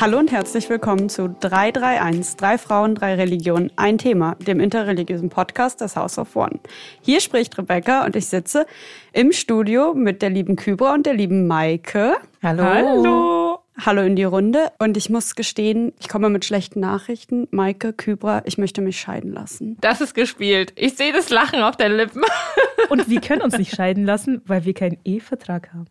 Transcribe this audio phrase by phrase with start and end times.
[0.00, 5.80] Hallo und herzlich willkommen zu 331, drei Frauen, drei Religionen, ein Thema, dem interreligiösen Podcast
[5.80, 6.60] des House of One.
[7.02, 8.64] Hier spricht Rebecca und ich sitze
[9.12, 12.16] im Studio mit der lieben Kybra und der lieben Maike.
[12.40, 12.62] Hallo.
[12.62, 13.58] Hallo.
[13.84, 14.70] Hallo in die Runde.
[14.78, 17.48] Und ich muss gestehen, ich komme mit schlechten Nachrichten.
[17.50, 19.78] Maike, Kybra, ich möchte mich scheiden lassen.
[19.80, 20.72] Das ist gespielt.
[20.76, 22.22] Ich sehe das Lachen auf den Lippen.
[22.88, 25.86] Und wir können uns nicht scheiden lassen, weil wir keinen Ehevertrag haben.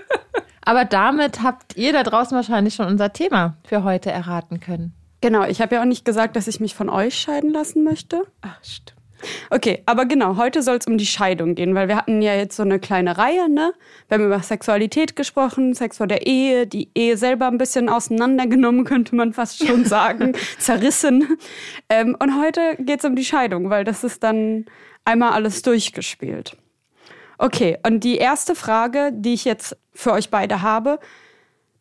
[0.65, 4.93] Aber damit habt ihr da draußen wahrscheinlich schon unser Thema für heute erraten können.
[5.21, 8.23] Genau, ich habe ja auch nicht gesagt, dass ich mich von euch scheiden lassen möchte.
[8.41, 8.95] Ach, stimmt.
[9.49, 12.55] Okay, aber genau, heute soll es um die Scheidung gehen, weil wir hatten ja jetzt
[12.55, 13.73] so eine kleine Reihe, ne?
[14.07, 18.83] Wir haben über Sexualität gesprochen, Sex vor der Ehe, die Ehe selber ein bisschen auseinandergenommen,
[18.85, 21.37] könnte man fast schon sagen, zerrissen.
[21.89, 24.65] Ähm, und heute geht es um die Scheidung, weil das ist dann
[25.05, 26.57] einmal alles durchgespielt.
[27.37, 30.99] Okay, und die erste Frage, die ich jetzt für euch beide habe,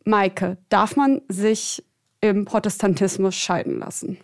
[0.04, 1.82] Maike, darf man sich
[2.20, 4.18] im Protestantismus scheiden lassen?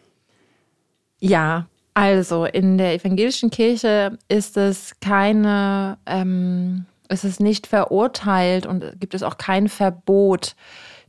[1.19, 8.99] Ja, also in der evangelischen Kirche ist es keine, ähm, ist es nicht verurteilt und
[8.99, 10.55] gibt es auch kein Verbot,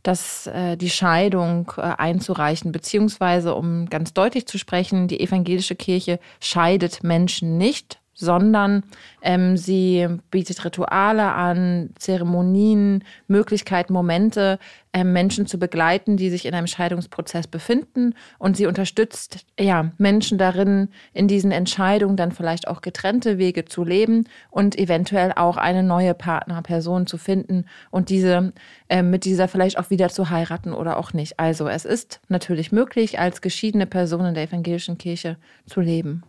[0.03, 6.19] dass äh, die Scheidung äh, einzureichen, beziehungsweise um ganz deutlich zu sprechen, die evangelische Kirche
[6.39, 8.83] scheidet Menschen nicht, sondern
[9.21, 14.59] ähm, sie bietet Rituale an, Zeremonien, Möglichkeiten, Momente,
[14.93, 18.13] ähm, Menschen zu begleiten, die sich in einem Scheidungsprozess befinden.
[18.37, 23.83] Und sie unterstützt ja, Menschen darin, in diesen Entscheidungen dann vielleicht auch getrennte Wege zu
[23.83, 28.53] leben und eventuell auch eine neue Partnerperson zu finden und diese
[28.89, 31.39] ähm, mit dieser vielleicht auch wieder zu heiraten oder auch nicht.
[31.39, 36.23] Also es ist natürlich möglich, als geschiedene Person in der evangelischen Kirche zu leben.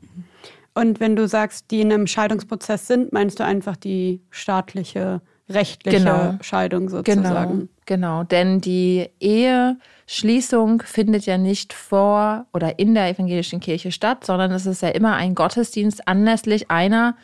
[0.74, 5.98] Und wenn du sagst, die in einem Scheidungsprozess sind, meinst du einfach die staatliche, rechtliche
[5.98, 6.38] Genau.
[6.40, 7.68] Scheidung sozusagen?
[7.84, 8.24] Genau, genau.
[8.24, 14.64] Denn die Eheschließung findet ja nicht vor oder in der evangelischen Kirche statt, sondern es
[14.66, 17.16] ist ja immer ein Gottesdienst anlässlich einer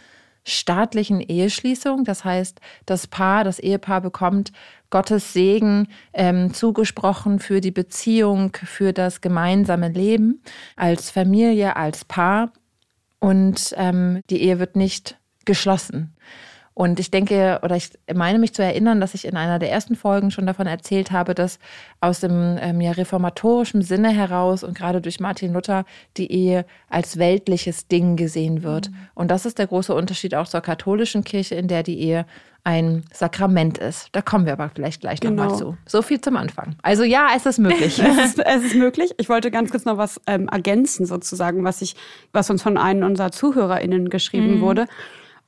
[0.45, 2.05] staatlichen Eheschließung.
[2.05, 4.53] Das heißt, das Paar, das Ehepaar bekommt
[4.91, 10.43] Gottes Segen ähm, zugesprochen für die Beziehung, für das gemeinsame Leben
[10.77, 12.53] als Familie, als Paar.
[13.21, 16.17] Und ähm, die Ehe wird nicht geschlossen.
[16.79, 19.97] Und ich denke, oder ich meine mich zu erinnern, dass ich in einer der ersten
[19.97, 21.59] Folgen schon davon erzählt habe, dass
[22.01, 25.85] aus dem ähm, ja, reformatorischen Sinne heraus und gerade durch Martin Luther
[26.17, 28.93] die Ehe als weltliches Ding gesehen wird.
[29.17, 32.27] Und das ist der große Unterschied auch zur katholischen Kirche, in der die Ehe
[32.63, 34.11] ein Sakrament ist.
[34.13, 35.43] Da kommen wir aber vielleicht gleich Genau.
[35.43, 35.77] nochmal zu.
[35.85, 36.77] So viel zum Anfang.
[36.83, 37.99] Also ja, es ist möglich.
[38.05, 39.11] Es ist, es ist möglich.
[39.19, 41.97] Ich wollte ganz kurz noch was ähm, ergänzen, sozusagen, was ich,
[42.33, 44.87] was uns von einem unserer ZuhörerInnen geschrieben wurde.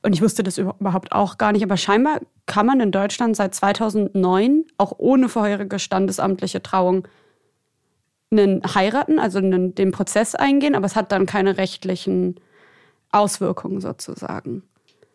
[0.03, 1.63] Und ich wusste das überhaupt auch gar nicht.
[1.63, 7.07] Aber scheinbar kann man in Deutschland seit 2009 auch ohne vorherige standesamtliche Trauung
[8.31, 12.35] einen heiraten, also einen, den Prozess eingehen, aber es hat dann keine rechtlichen
[13.11, 14.63] Auswirkungen sozusagen.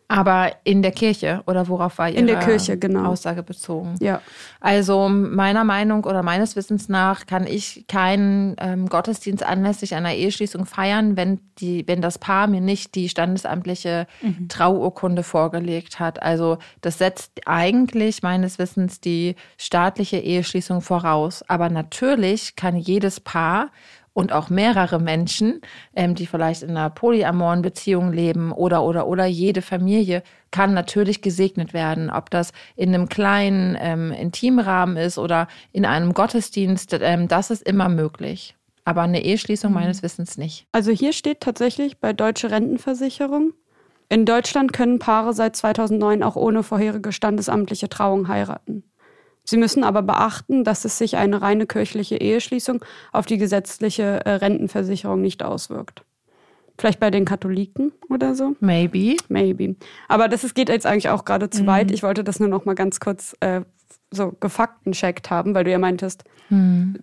[0.09, 3.09] Aber in der Kirche oder worauf war Ihre In der Kirche, genau.
[3.09, 3.95] Aussage bezogen?
[3.99, 4.21] Ja.
[4.61, 10.65] Also meiner Meinung oder meines Wissens nach kann ich keinen ähm, Gottesdienst anlässlich einer Eheschließung
[10.65, 14.07] feiern, wenn, die, wenn das Paar mir nicht die standesamtliche
[14.47, 16.21] Trauurkunde vorgelegt hat.
[16.21, 21.43] Also das setzt eigentlich meines Wissens die staatliche Eheschließung voraus.
[21.49, 23.71] Aber natürlich kann jedes Paar
[24.17, 25.61] und auch mehrere Menschen,
[25.95, 31.21] ähm, die vielleicht in einer polyamoren Beziehung leben oder oder oder jede Familie kann natürlich
[31.21, 37.27] gesegnet werden, ob das in einem kleinen ähm, Intimrahmen ist oder in einem Gottesdienst, ähm,
[37.27, 38.55] das ist immer möglich.
[38.85, 40.65] Aber eine Eheschließung meines Wissens nicht.
[40.71, 43.53] Also hier steht tatsächlich bei Deutsche Rentenversicherung,
[44.09, 48.83] in Deutschland können Paare seit 2009 auch ohne vorherige standesamtliche Trauung heiraten.
[49.49, 54.31] Sie müssen aber beachten, dass es sich eine reine kirchliche Eheschließung auf die gesetzliche äh,
[54.31, 56.03] Rentenversicherung nicht auswirkt.
[56.77, 58.55] Vielleicht bei den Katholiken oder so?
[58.59, 59.15] Maybe.
[59.29, 59.75] Maybe.
[60.09, 61.91] Aber das ist, geht jetzt eigentlich auch gerade zu weit.
[61.91, 63.61] Ich wollte das nur noch mal ganz kurz äh,
[64.11, 66.23] so gefaktencheckt haben, weil du ja meintest,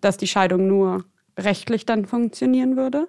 [0.01, 1.05] dass die Scheidung nur
[1.39, 3.09] rechtlich dann funktionieren würde.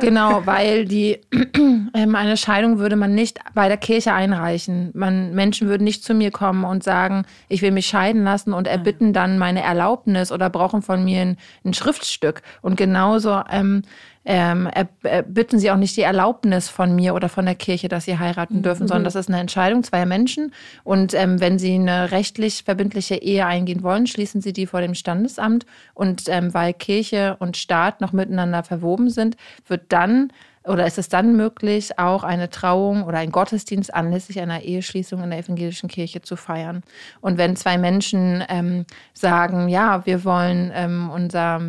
[0.00, 1.20] Genau, weil die
[1.94, 4.90] ähm, eine Scheidung würde man nicht bei der Kirche einreichen.
[4.94, 8.66] Man, Menschen würden nicht zu mir kommen und sagen, ich will mich scheiden lassen und
[8.66, 12.42] erbitten dann meine Erlaubnis oder brauchen von mir ein, ein Schriftstück.
[12.62, 13.82] Und genauso ähm,
[14.24, 17.88] ähm, er, er, bitten sie auch nicht die Erlaubnis von mir oder von der Kirche,
[17.88, 20.52] dass sie heiraten dürfen, sondern das ist eine Entscheidung zweier Menschen.
[20.84, 24.94] Und ähm, wenn sie eine rechtlich verbindliche Ehe eingehen wollen, schließen sie die vor dem
[24.94, 25.66] Standesamt.
[25.94, 29.36] Und ähm, weil Kirche und Staat noch miteinander verwoben sind,
[29.66, 30.32] wird dann
[30.64, 35.30] oder ist es dann möglich, auch eine Trauung oder einen Gottesdienst anlässlich einer Eheschließung in
[35.30, 36.82] der evangelischen Kirche zu feiern?
[37.20, 41.60] Und wenn zwei Menschen ähm, sagen, ja, wir wollen ähm, unser,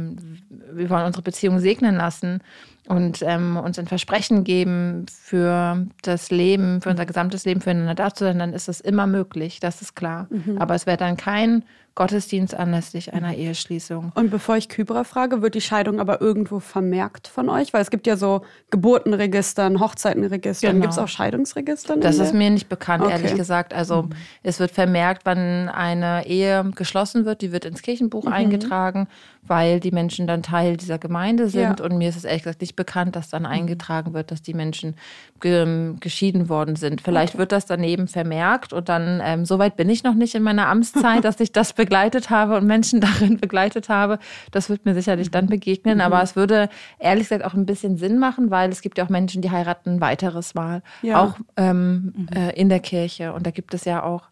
[0.71, 2.41] wir wollen unsere Beziehung segnen lassen
[2.87, 8.13] und ähm, uns ein Versprechen geben für das Leben, für unser gesamtes Leben füreinander da
[8.13, 10.27] zu sein, dann ist das immer möglich, das ist klar.
[10.29, 10.57] Mhm.
[10.57, 11.63] Aber es wäre dann kein
[11.95, 14.11] Gottesdienst anlässlich einer Eheschließung.
[14.15, 17.71] Und bevor ich Kybra frage, wird die Scheidung aber irgendwo vermerkt von euch?
[17.71, 18.41] Weil es gibt ja so
[18.71, 20.71] Geburtenregistern, Hochzeitenregistern.
[20.71, 20.81] Genau.
[20.81, 21.97] Gibt es auch Scheidungsregister?
[21.97, 23.13] Das ist mir nicht bekannt, okay.
[23.13, 23.75] ehrlich gesagt.
[23.75, 24.09] Also mhm.
[24.41, 27.41] es wird vermerkt, wann eine Ehe geschlossen wird.
[27.41, 28.33] Die wird ins Kirchenbuch mhm.
[28.33, 29.07] eingetragen,
[29.43, 31.79] weil die Menschen dann Teil dieser Gemeinde sind.
[31.79, 31.85] Ja.
[31.85, 33.49] Und mir ist es ehrlich gesagt nicht bekannt, dass dann mhm.
[33.49, 34.95] eingetragen wird, dass die Menschen
[35.41, 37.01] ge geschieden worden sind.
[37.01, 37.39] Vielleicht okay.
[37.39, 41.23] wird das daneben vermerkt und dann, ähm, soweit bin ich noch nicht in meiner Amtszeit,
[41.23, 44.19] dass ich das begleitet habe und Menschen darin begleitet habe.
[44.51, 45.95] Das wird mir sicherlich dann begegnen.
[45.95, 46.01] Mhm.
[46.01, 49.09] Aber es würde ehrlich gesagt auch ein bisschen Sinn machen, weil es gibt ja auch
[49.09, 50.81] Menschen, die heiraten ein weiteres Mal.
[51.01, 51.21] Ja.
[51.21, 52.27] Auch ähm, mhm.
[52.33, 53.33] äh, in der Kirche.
[53.33, 54.30] Und da gibt es ja auch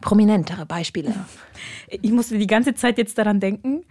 [0.00, 1.12] prominentere Beispiele.
[1.88, 3.84] Ich musste die ganze Zeit jetzt daran denken,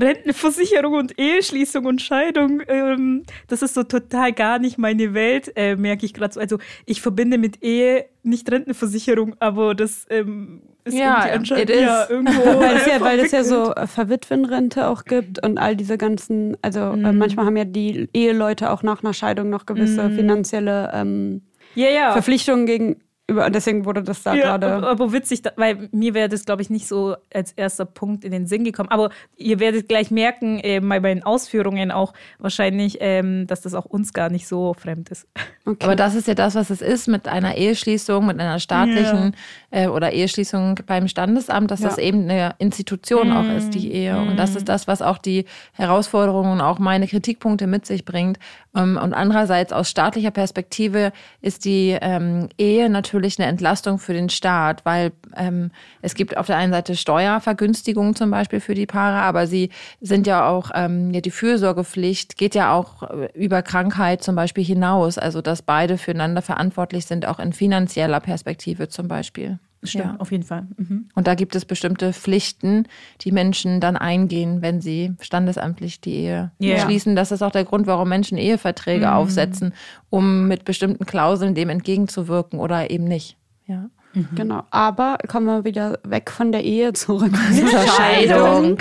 [0.00, 5.74] Rentenversicherung und Eheschließung und Scheidung, ähm, das ist so total gar nicht meine Welt, äh,
[5.74, 6.40] merke ich gerade so.
[6.40, 12.06] Also ich verbinde mit Ehe nicht Rentenversicherung, aber das ähm, ist ja, irgendwie anscheinend ja,
[12.08, 12.44] irgendwo.
[12.60, 16.80] weil es ja, weil es ja so Verwitwenrente auch gibt und all diese ganzen, also
[16.80, 17.04] äh, mhm.
[17.04, 20.16] äh, manchmal haben ja die Eheleute auch nach einer Scheidung noch gewisse mhm.
[20.16, 21.42] finanzielle ähm,
[21.74, 22.12] ja, ja.
[22.12, 22.96] Verpflichtungen gegen
[23.30, 24.86] über, deswegen wurde das da ja, gerade.
[24.88, 28.46] Aber witzig, weil mir wäre das, glaube ich, nicht so als erster Punkt in den
[28.46, 28.88] Sinn gekommen.
[28.88, 33.84] Aber ihr werdet gleich merken, äh, bei meinen Ausführungen auch wahrscheinlich, ähm, dass das auch
[33.84, 35.28] uns gar nicht so fremd ist.
[35.66, 35.84] Okay.
[35.84, 39.67] Aber das ist ja das, was es ist mit einer Eheschließung, mit einer staatlichen ja.
[39.70, 41.88] Äh, oder Eheschließung beim Standesamt, dass ja.
[41.88, 43.36] das eben eine Institution mhm.
[43.36, 44.14] auch ist, die Ehe.
[44.14, 44.28] Mhm.
[44.30, 48.38] Und das ist das, was auch die Herausforderungen und auch meine Kritikpunkte mit sich bringt.
[48.74, 51.12] Ähm, und andererseits aus staatlicher Perspektive
[51.42, 55.70] ist die ähm, Ehe natürlich eine Entlastung für den Staat, weil ähm,
[56.00, 59.70] es gibt auf der einen Seite Steuervergünstigungen zum Beispiel für die Paare, aber sie
[60.00, 64.64] sind ja auch, ähm, ja, die Fürsorgepflicht geht ja auch äh, über Krankheit zum Beispiel
[64.64, 69.58] hinaus, also dass beide füreinander verantwortlich sind, auch in finanzieller Perspektive zum Beispiel.
[69.82, 70.16] Stimmt, ja.
[70.18, 70.66] auf jeden Fall.
[70.76, 71.08] Mhm.
[71.14, 72.86] Und da gibt es bestimmte Pflichten,
[73.20, 76.80] die Menschen dann eingehen, wenn sie standesamtlich die Ehe yeah.
[76.80, 77.14] schließen.
[77.14, 79.12] Das ist auch der Grund, warum Menschen Eheverträge mhm.
[79.12, 79.74] aufsetzen,
[80.10, 83.36] um mit bestimmten Klauseln dem entgegenzuwirken oder eben nicht.
[83.66, 83.88] Ja.
[84.14, 84.28] Mhm.
[84.34, 88.78] Genau, aber kommen wir wieder weg von der Ehe zurück zur Scheidung.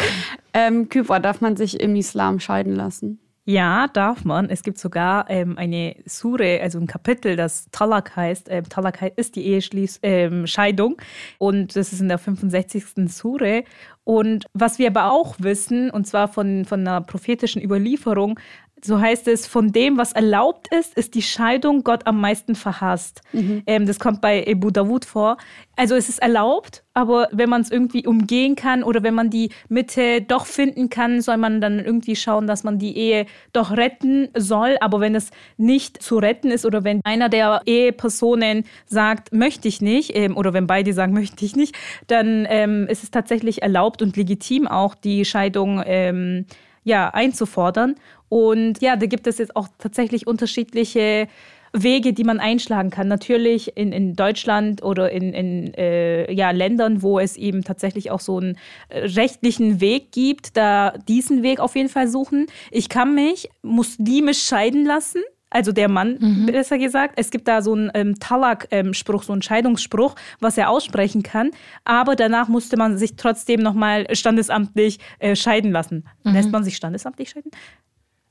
[0.54, 3.20] Ähm, Kypra, darf man sich im Islam scheiden lassen?
[3.50, 4.50] Ja, darf man.
[4.50, 8.48] Es gibt sogar ähm, eine Sure, also ein Kapitel, das Talak heißt.
[8.50, 11.06] Ähm, Talak ist die Ehescheidung ähm,
[11.38, 12.84] und das ist in der 65.
[13.08, 13.64] Sure.
[14.04, 18.38] Und was wir aber auch wissen, und zwar von, von einer prophetischen Überlieferung,
[18.84, 23.22] so heißt es, von dem, was erlaubt ist, ist die Scheidung Gott am meisten verhasst.
[23.34, 23.64] Mhm.
[23.66, 25.38] Ähm, das kommt bei Ebu Dawud vor.
[25.76, 29.52] Also es ist erlaubt, aber wenn man es irgendwie umgehen kann oder wenn man die
[29.70, 34.30] Mitte doch finden kann, soll man dann irgendwie schauen, dass man die Ehe doch retten
[34.36, 34.78] soll.
[34.80, 39.82] Aber wenn es nicht zu retten ist oder wenn einer der Ehepersonen sagt, möchte ich
[39.82, 41.76] nicht, ähm, oder wenn beide sagen, möchte ich nicht,
[42.08, 46.46] dann ähm, ist es tatsächlich erlaubt und legitim auch, die Scheidung ähm,
[46.88, 47.96] ja, einzufordern.
[48.30, 51.28] Und ja, da gibt es jetzt auch tatsächlich unterschiedliche
[51.74, 53.10] Wege, die man einschlagen kann.
[53.10, 58.22] Natürlich in, in Deutschland oder in, in äh, ja, Ländern, wo es eben tatsächlich auch
[58.22, 62.48] so einen äh, rechtlichen Weg gibt, da diesen Weg auf jeden Fall suchen.
[62.72, 65.22] Ich kann mich muslimisch scheiden lassen.
[65.58, 66.46] Also der Mann, mhm.
[66.46, 67.16] besser gesagt.
[67.18, 71.50] Es gibt da so einen ähm, Talak-Spruch, so einen Scheidungsspruch, was er aussprechen kann.
[71.84, 76.06] Aber danach musste man sich trotzdem nochmal standesamtlich äh, scheiden lassen.
[76.24, 76.34] Mhm.
[76.34, 77.50] Lässt man sich standesamtlich scheiden?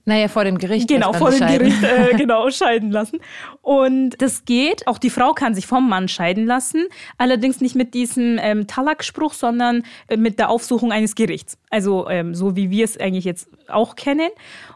[0.08, 0.86] Naja, vor dem Gericht.
[0.86, 1.58] Genau, vor dem scheiden.
[1.58, 3.18] Gericht, äh, genau, scheiden lassen.
[3.60, 4.86] Und das geht.
[4.86, 6.86] Auch die Frau kann sich vom Mann scheiden lassen.
[7.18, 11.58] Allerdings nicht mit diesem ähm, Talak-Spruch, sondern äh, mit der Aufsuchung eines Gerichts.
[11.70, 14.30] Also ähm, so wie wir es eigentlich jetzt auch kennen.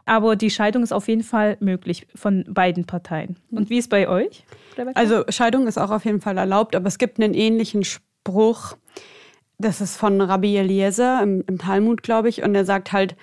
[0.04, 3.36] Aber die Scheidung ist auf jeden Fall möglich von beiden Parteien.
[3.52, 4.44] Und wie ist bei euch?
[4.76, 4.98] Rebecca?
[4.98, 8.76] Also Scheidung ist auch auf jeden Fall erlaubt, aber es gibt einen ähnlichen Spruch.
[9.58, 12.42] Das ist von Rabbi Eliezer im, im Talmud, glaube ich.
[12.42, 13.14] Und er sagt halt,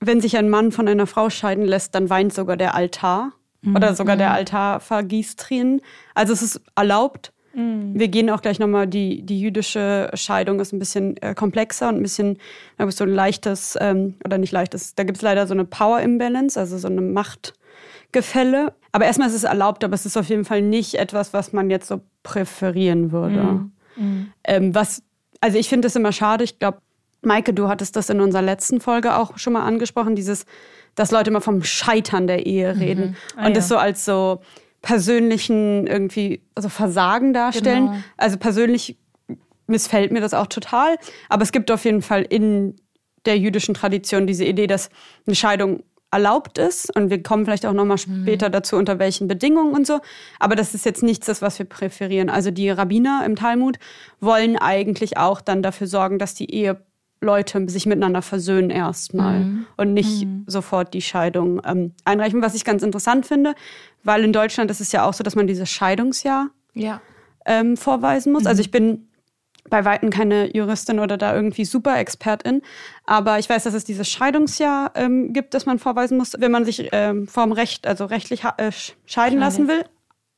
[0.00, 3.32] wenn sich ein Mann von einer Frau scheiden lässt, dann weint sogar der Altar
[3.62, 3.76] mhm.
[3.76, 5.80] oder sogar der Altar vergießt Tränen.
[6.14, 7.32] Also es ist erlaubt.
[7.54, 7.92] Mhm.
[7.94, 11.96] Wir gehen auch gleich nochmal, die, die jüdische Scheidung ist ein bisschen äh, komplexer und
[11.96, 12.38] ein bisschen,
[12.76, 16.00] da so ein leichtes, ähm, oder nicht leichtes, da gibt es leider so eine Power
[16.00, 18.74] Imbalance, also so eine Machtgefälle.
[18.92, 21.70] Aber erstmal ist es erlaubt, aber es ist auf jeden Fall nicht etwas, was man
[21.70, 23.42] jetzt so präferieren würde.
[23.42, 23.72] Mhm.
[23.96, 24.32] mhm.
[24.44, 25.02] Ähm, was,
[25.40, 26.78] also ich finde es immer schade, ich glaube,
[27.24, 30.46] Maike, du hattest das in unserer letzten Folge auch schon mal angesprochen, dieses,
[30.94, 33.16] dass Leute immer vom Scheitern der Ehe reden Mhm.
[33.36, 33.54] Ah, und ja.
[33.54, 34.40] das so als so
[34.82, 37.86] persönlichen irgendwie also Versagen darstellen.
[37.86, 37.98] Genau.
[38.16, 38.98] Also persönlich
[39.66, 40.96] missfällt mir das auch total,
[41.28, 42.76] aber es gibt auf jeden Fall in
[43.24, 44.90] der jüdischen Tradition diese Idee, dass
[45.26, 49.26] eine Scheidung erlaubt ist und wir kommen vielleicht auch noch mal später dazu unter welchen
[49.26, 50.00] Bedingungen und so,
[50.38, 52.30] aber das ist jetzt nichts das was wir präferieren.
[52.30, 53.78] Also die Rabbiner im Talmud
[54.20, 56.54] wollen eigentlich auch dann dafür sorgen, dass die
[57.24, 62.82] Eheleute sich miteinander versöhnen erstmal und nicht sofort die Scheidung ähm, einreichen, was ich ganz
[62.82, 63.54] interessant finde,
[64.02, 67.00] weil in Deutschland ist es ja auch so, dass man dieses Scheidungsjahr Ja.
[67.46, 68.44] ähm, vorweisen muss.
[68.46, 69.08] Also ich bin
[69.70, 72.60] bei Weitem keine Juristin oder da irgendwie super Expertin,
[73.06, 76.66] aber ich weiß, dass es dieses Scheidungsjahr ähm, gibt, das man vorweisen muss, wenn man
[76.66, 79.84] sich ähm, vom Recht, also rechtlich äh, sch- scheiden lassen will.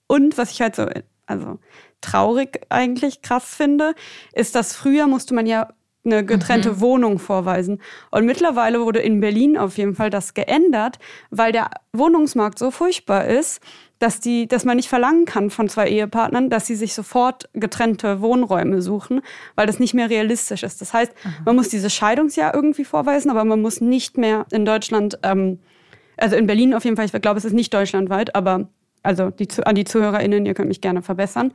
[0.06, 0.86] Und was ich halt so,
[1.26, 1.58] also
[2.00, 3.94] traurig eigentlich krass finde,
[4.32, 5.70] ist, dass früher musste man ja
[6.06, 7.80] eine getrennte Wohnung vorweisen.
[8.10, 10.98] Und mittlerweile wurde in Berlin auf jeden Fall das geändert,
[11.30, 13.60] weil der Wohnungsmarkt so furchtbar ist,
[13.98, 18.20] dass, die, dass man nicht verlangen kann von zwei Ehepartnern, dass sie sich sofort getrennte
[18.20, 19.22] Wohnräume suchen,
[19.54, 20.80] weil das nicht mehr realistisch ist.
[20.80, 21.12] Das heißt,
[21.44, 25.60] man muss dieses Scheidungsjahr irgendwie vorweisen, aber man muss nicht mehr in Deutschland, ähm,
[26.16, 28.68] also in Berlin auf jeden Fall, ich glaube, es ist nicht deutschlandweit, aber
[29.02, 31.52] also die, an die ZuhörerInnen, ihr könnt mich gerne verbessern,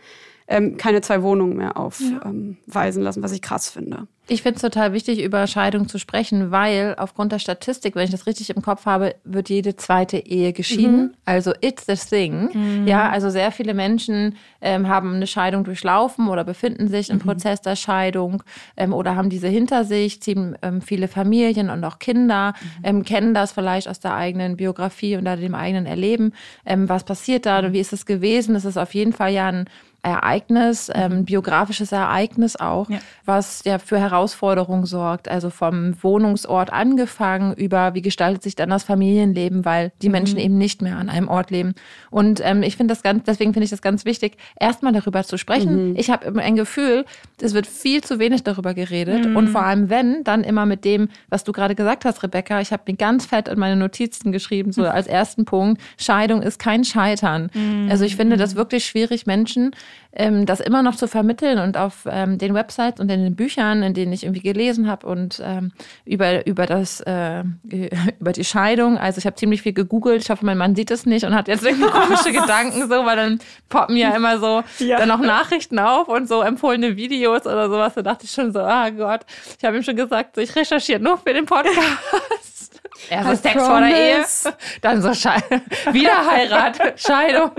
[0.51, 4.07] ähm, keine zwei Wohnungen mehr aufweisen ähm, weisen lassen, was ich krass finde.
[4.27, 8.11] Ich finde es total wichtig, über Scheidung zu sprechen, weil aufgrund der Statistik, wenn ich
[8.11, 11.17] das richtig im Kopf habe, wird jede zweite Ehe geschieden.
[11.25, 12.85] Also it's the thing.
[12.85, 17.61] Ja, also sehr viele Menschen ähm, haben eine Scheidung durchlaufen oder befinden sich im Prozess
[17.61, 18.43] der Scheidung
[18.77, 22.53] ähm, oder haben diese hinter sich, ziehen ähm, viele Familien und auch Kinder,
[22.83, 26.33] ähm, kennen das vielleicht aus der eigenen Biografie oder dem eigenen Erleben.
[26.65, 28.53] Ähm, was passiert da und wie ist es gewesen?
[28.53, 29.65] Das ist auf jeden Fall ja ein
[30.03, 32.99] Ereignis, ähm, biografisches Ereignis auch, Ja.
[33.25, 35.29] was ja für Herausforderungen sorgt.
[35.29, 40.57] Also vom Wohnungsort angefangen über, wie gestaltet sich dann das Familienleben, weil die Menschen eben
[40.57, 41.73] nicht mehr an einem Ort leben.
[42.09, 45.37] Und ähm, ich finde das ganz, deswegen finde ich das ganz wichtig, erstmal darüber zu
[45.37, 45.95] sprechen.
[45.95, 47.05] Ich habe immer ein Gefühl,
[47.39, 49.25] es wird viel zu wenig darüber geredet.
[49.35, 52.59] Und vor allem wenn, dann immer mit dem, was du gerade gesagt hast, Rebecca.
[52.61, 56.57] Ich habe mir ganz fett in meine Notizen geschrieben, so als ersten Punkt, Scheidung ist
[56.59, 57.49] kein Scheitern.
[57.89, 59.71] Also ich finde das wirklich schwierig, Menschen
[60.13, 63.81] ähm, das immer noch zu vermitteln und auf ähm, den Websites und in den Büchern,
[63.83, 65.71] in denen ich irgendwie gelesen habe und ähm,
[66.05, 67.43] über, über das äh,
[68.19, 68.97] über die Scheidung.
[68.97, 70.21] Also ich habe ziemlich viel gegoogelt.
[70.21, 73.15] Ich hoffe, mein Mann sieht es nicht und hat jetzt irgendwie komische Gedanken so, weil
[73.15, 74.97] dann poppen ja immer so Ja.
[74.97, 77.93] dann auch Nachrichten auf und so empfohlene Videos oder sowas.
[77.95, 79.21] Da dachte ich schon so, ah Gott,
[79.57, 82.70] ich habe ihm schon gesagt, so, ich recherchiere nur für den Podcast.
[83.09, 84.25] Erst I Sex vor der Ehe,
[84.81, 85.37] dann so Schei
[85.91, 87.51] wieder Heirat, Scheidung.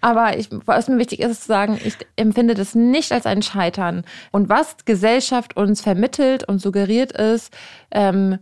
[0.00, 3.42] Aber ich, was mir wichtig ist, ist zu sagen, ich empfinde das nicht als ein
[3.42, 4.04] Scheitern.
[4.32, 7.52] Und was Gesellschaft uns vermittelt und suggeriert ist,
[7.90, 8.38] ähm,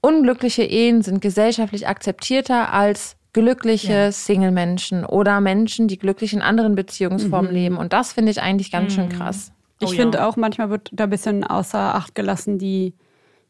[0.00, 7.50] unglückliche Ehen sind gesellschaftlich akzeptierter als glückliche Single-Menschen oder Menschen, die glücklich in anderen Beziehungsformen
[7.50, 7.78] leben.
[7.78, 9.52] Und das finde ich eigentlich ganz schön krass.
[9.80, 10.00] Ich Oh ja.
[10.02, 12.94] finde auch, manchmal wird da ein bisschen außer Acht gelassen, die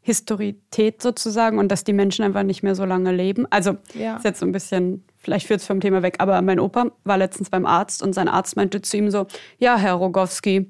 [0.03, 3.47] Historität sozusagen und dass die Menschen einfach nicht mehr so lange leben.
[3.51, 4.17] Also Ja.
[4.17, 7.17] ist jetzt so ein bisschen, vielleicht führt es vom Thema weg, aber mein Opa war
[7.19, 9.27] letztens beim Arzt und sein Arzt meinte zu ihm so,
[9.59, 10.67] ja, Herr Rogowski,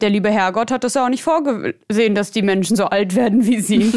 [0.00, 3.46] der liebe Herrgott hat das ja auch nicht vorgesehen, dass die Menschen so alt werden
[3.46, 3.78] wie Sie.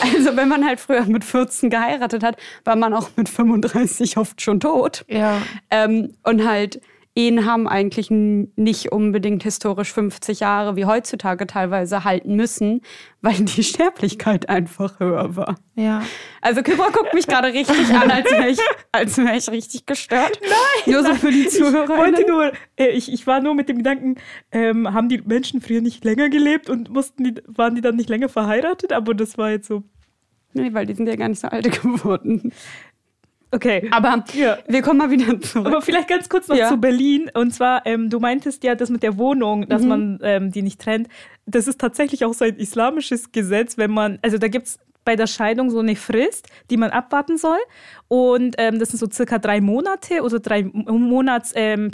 [0.00, 4.40] also wenn man halt früher mit 14 geheiratet hat, war man auch mit 35 oft
[4.40, 5.04] schon tot.
[5.08, 5.42] Ja.
[5.70, 6.80] Ähm, und halt,
[7.16, 12.80] Ehen haben eigentlich nicht unbedingt historisch 50 Jahre wie heutzutage teilweise halten müssen,
[13.20, 15.54] weil die Sterblichkeit einfach höher war.
[15.76, 16.02] Ja.
[16.40, 18.58] Also Kypra guckt mich gerade richtig an, als wäre ich,
[18.90, 20.40] als wär ich richtig gestört.
[20.42, 20.92] Nein!
[20.92, 22.28] Nur so für die Ich wollte Zuhörer.
[22.28, 24.16] nur, äh, ich, ich war nur mit dem Gedanken,
[24.50, 28.08] ähm, haben die Menschen früher nicht länger gelebt und mussten die, waren die dann nicht
[28.08, 28.92] länger verheiratet?
[28.92, 29.84] Aber das war jetzt so.
[30.52, 32.52] Nee, weil die sind ja gar nicht so alt geworden.
[33.54, 33.88] Okay.
[33.92, 34.58] Aber Ja.
[34.66, 35.66] wir kommen mal wieder zurück.
[35.68, 36.68] Aber vielleicht ganz kurz noch Ja.
[36.68, 37.30] zu Berlin.
[37.34, 40.80] Und zwar, ähm, du meintest ja das mit der Wohnung, dass man ähm, die nicht
[40.80, 41.08] trennt.
[41.46, 45.26] Das ist tatsächlich auch so ein islamisches Gesetz, wenn man, also da gibt's bei der
[45.26, 47.58] Scheidung so eine Frist, die man abwarten soll.
[48.08, 51.90] Und ähm, das sind so circa drei Monate oder drei Monats ähm.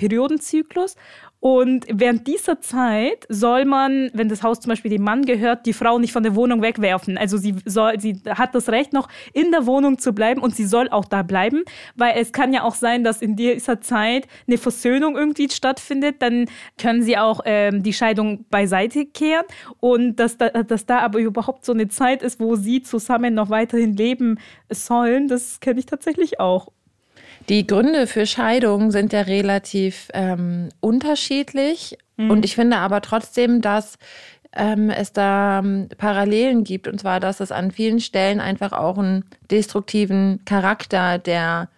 [1.40, 5.72] Und während dieser Zeit soll man, wenn das Haus zum Beispiel dem Mann gehört, die
[5.72, 7.16] Frau nicht von der Wohnung wegwerfen.
[7.16, 10.66] Also sie soll, sie hat das Recht noch in der Wohnung zu bleiben und sie
[10.66, 11.64] soll auch da bleiben,
[11.96, 16.16] weil es kann ja auch sein, dass in dieser Zeit eine Versöhnung irgendwie stattfindet.
[16.20, 16.44] Dann
[16.76, 19.46] können sie auch ähm, die Scheidung beiseite kehren
[19.78, 23.48] und dass da, dass da aber überhaupt so eine Zeit ist, wo sie zusammen noch
[23.48, 26.68] weiterhin leben sollen, das kenne ich tatsächlich auch.
[27.48, 31.98] Die Gründe für Scheidung sind ja relativ ähm, unterschiedlich.
[32.16, 33.96] Und ich finde aber trotzdem, dass
[34.52, 36.86] ähm, es da ähm, Parallelen gibt.
[36.88, 41.68] Und zwar, dass es an vielen Stellen einfach auch einen destruktiven Charakter der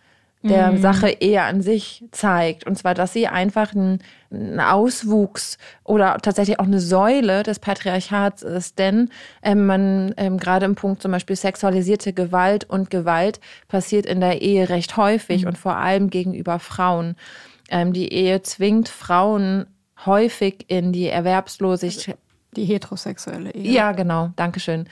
[0.43, 0.79] der mhm.
[0.79, 2.67] Sache eher an sich zeigt.
[2.67, 8.43] Und zwar, dass sie einfach ein, ein, Auswuchs oder tatsächlich auch eine Säule des Patriarchats
[8.43, 8.79] ist.
[8.79, 9.11] Denn
[9.43, 14.43] ähm, man ähm, gerade im Punkt zum Beispiel sexualisierte Gewalt und Gewalt passiert in der
[14.43, 15.49] Ehe recht häufig mhm.
[15.49, 17.17] und vor allem gegenüber Frauen.
[17.71, 19.67] Ähm, die Ehe zwingt Frauen
[20.05, 22.17] häufig in die Erwerbslosigkeit.
[22.17, 23.73] Also die heterosexuelle Ehe.
[23.73, 24.87] Ja, genau, Dankeschön.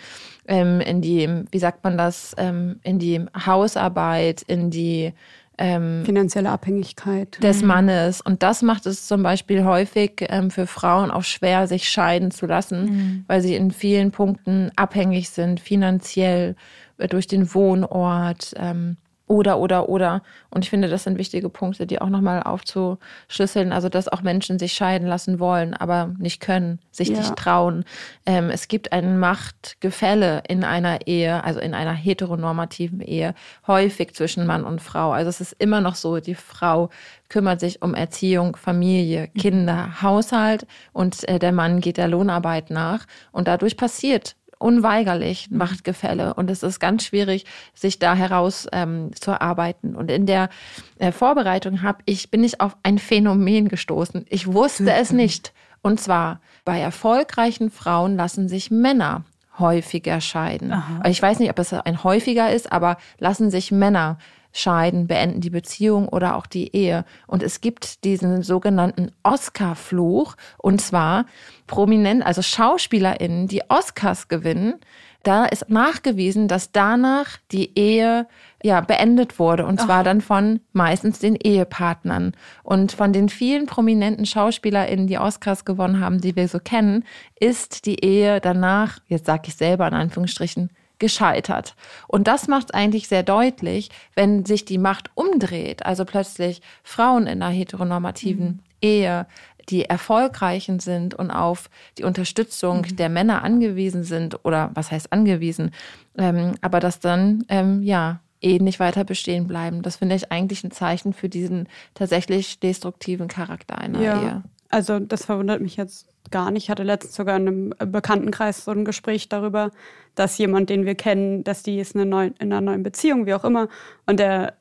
[0.46, 5.12] Ähm, in die, wie sagt man das, ähm, in die Hausarbeit, in die
[5.60, 7.68] ähm, finanzielle Abhängigkeit des mhm.
[7.68, 8.20] Mannes.
[8.20, 12.46] Und das macht es zum Beispiel häufig ähm, für Frauen auch schwer, sich scheiden zu
[12.46, 13.24] lassen, mhm.
[13.28, 16.56] weil sie in vielen Punkten abhängig sind, finanziell,
[16.98, 18.54] äh, durch den Wohnort.
[18.56, 18.96] Ähm,
[19.30, 20.22] oder, oder, oder.
[20.50, 23.72] Und ich finde, das sind wichtige Punkte, die auch nochmal aufzuschlüsseln.
[23.72, 27.18] Also, dass auch Menschen sich scheiden lassen wollen, aber nicht können, sich ja.
[27.18, 27.84] nicht trauen.
[28.26, 33.34] Ähm, es gibt ein Machtgefälle in einer Ehe, also in einer heteronormativen Ehe,
[33.68, 35.12] häufig zwischen Mann und Frau.
[35.12, 36.90] Also, es ist immer noch so, die Frau
[37.28, 40.02] kümmert sich um Erziehung, Familie, Kinder, mhm.
[40.02, 43.06] Haushalt und äh, der Mann geht der Lohnarbeit nach.
[43.30, 49.40] Und dadurch passiert unweigerlich Machtgefälle und es ist ganz schwierig, sich da heraus ähm, zu
[49.40, 49.96] arbeiten.
[49.96, 50.50] Und in der
[50.98, 54.26] äh, Vorbereitung habe ich bin ich auf ein Phänomen gestoßen.
[54.28, 55.52] Ich wusste es nicht.
[55.82, 59.24] Und zwar bei erfolgreichen Frauen lassen sich Männer
[59.58, 60.72] häufiger scheiden.
[60.72, 61.08] Aha.
[61.08, 64.18] Ich weiß nicht, ob es ein häufiger ist, aber lassen sich Männer
[64.52, 67.04] scheiden, beenden die Beziehung oder auch die Ehe.
[67.26, 70.36] Und es gibt diesen sogenannten Oscar-Fluch.
[70.58, 71.26] Und zwar
[71.66, 74.74] prominent, also SchauspielerInnen, die Oscars gewinnen.
[75.22, 78.26] Da ist nachgewiesen, dass danach die Ehe
[78.62, 80.04] ja beendet wurde und zwar Ach.
[80.04, 86.22] dann von meistens den Ehepartnern und von den vielen prominenten Schauspielerinnen, die Oscars gewonnen haben,
[86.22, 87.04] die wir so kennen,
[87.38, 91.74] ist die Ehe danach, jetzt sage ich selber in Anführungsstrichen, gescheitert.
[92.06, 97.42] Und das macht eigentlich sehr deutlich, wenn sich die Macht umdreht, also plötzlich Frauen in
[97.42, 98.60] einer heteronormativen mhm.
[98.80, 99.26] Ehe,
[99.68, 102.96] die erfolgreichen sind und auf die Unterstützung mhm.
[102.96, 105.72] der Männer angewiesen sind oder was heißt angewiesen,
[106.16, 109.82] ähm, aber dass dann ähm, ja Ehen nicht weiter bestehen bleiben.
[109.82, 114.22] Das finde ich eigentlich ein Zeichen für diesen tatsächlich destruktiven Charakter einer ja.
[114.22, 114.42] Ehe.
[114.70, 116.64] Also das verwundert mich jetzt gar nicht.
[116.64, 119.70] Ich hatte letztens sogar in einem Bekanntenkreis so ein Gespräch darüber,
[120.14, 123.26] dass jemand, den wir kennen, dass die ist in einer neuen, in einer neuen Beziehung,
[123.26, 123.68] wie auch immer,
[124.06, 124.54] und der,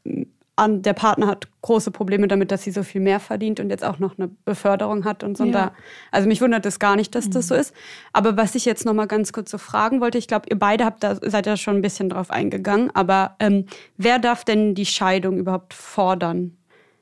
[0.55, 3.83] an, der Partner hat große Probleme damit, dass sie so viel mehr verdient und jetzt
[3.83, 5.45] auch noch eine Beförderung hat und so.
[5.45, 5.51] Ja.
[5.51, 5.71] da,
[6.11, 7.31] also mich wundert es gar nicht, dass mhm.
[7.31, 7.73] das so ist.
[8.13, 10.85] Aber was ich jetzt noch mal ganz kurz so fragen wollte, ich glaube, ihr beide
[10.85, 13.65] habt da, seid ja schon ein bisschen drauf eingegangen, aber ähm,
[13.97, 16.58] wer darf denn die Scheidung überhaupt fordern?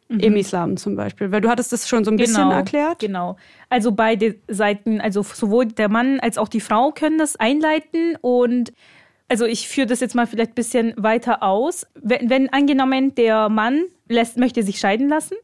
[0.09, 0.19] Mhm.
[0.19, 1.31] im Islam zum Beispiel?
[1.31, 2.99] Weil du hattest das schon so ein bisschen genau, erklärt.
[2.99, 3.37] Genau.
[3.69, 8.71] Also beide Seiten, also sowohl der Mann als auch die Frau können das einleiten und
[9.29, 11.85] also ich führe das jetzt mal vielleicht ein bisschen weiter aus.
[11.95, 15.35] Wenn, wenn angenommen der Mann lässt, möchte sich scheiden lassen,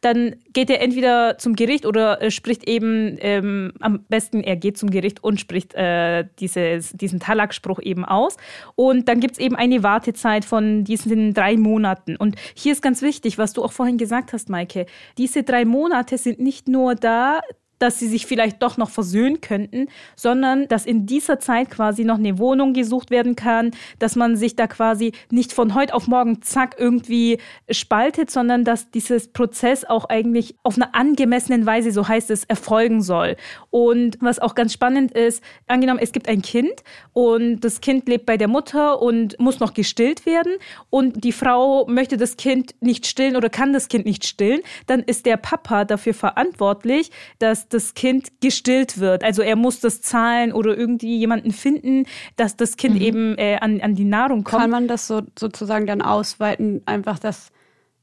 [0.00, 4.78] dann geht er entweder zum Gericht oder äh, spricht eben, ähm, am besten er geht
[4.78, 8.36] zum Gericht und spricht äh, dieses, diesen Talakspruch eben aus.
[8.74, 12.16] Und dann gibt es eben eine Wartezeit von diesen drei Monaten.
[12.16, 14.86] Und hier ist ganz wichtig, was du auch vorhin gesagt hast, Maike,
[15.18, 17.40] diese drei Monate sind nicht nur da,
[17.80, 22.18] dass sie sich vielleicht doch noch versöhnen könnten, sondern dass in dieser Zeit quasi noch
[22.18, 26.42] eine Wohnung gesucht werden kann, dass man sich da quasi nicht von heute auf morgen
[26.42, 27.38] zack irgendwie
[27.70, 33.02] spaltet, sondern dass dieses Prozess auch eigentlich auf einer angemessenen Weise, so heißt es, erfolgen
[33.02, 33.36] soll.
[33.70, 38.26] Und was auch ganz spannend ist, angenommen, es gibt ein Kind und das Kind lebt
[38.26, 40.52] bei der Mutter und muss noch gestillt werden
[40.90, 45.00] und die Frau möchte das Kind nicht stillen oder kann das Kind nicht stillen, dann
[45.00, 49.24] ist der Papa dafür verantwortlich, dass das Kind gestillt wird.
[49.24, 52.04] Also er muss das zahlen oder irgendwie jemanden finden,
[52.36, 53.00] dass das Kind mhm.
[53.00, 54.62] eben äh, an, an die Nahrung kommt.
[54.62, 57.50] Kann man das so, sozusagen dann ausweiten, einfach, dass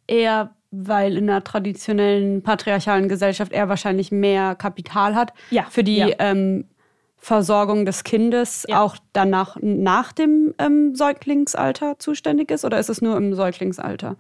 [0.08, 5.98] er weil in einer traditionellen patriarchalen Gesellschaft er wahrscheinlich mehr Kapital hat ja, für die
[5.98, 6.10] ja.
[6.20, 6.66] ähm,
[7.18, 8.82] Versorgung des Kindes ja.
[8.82, 14.18] auch danach nach dem ähm, Säuglingsalter zuständig ist oder ist es nur im Säuglingsalter?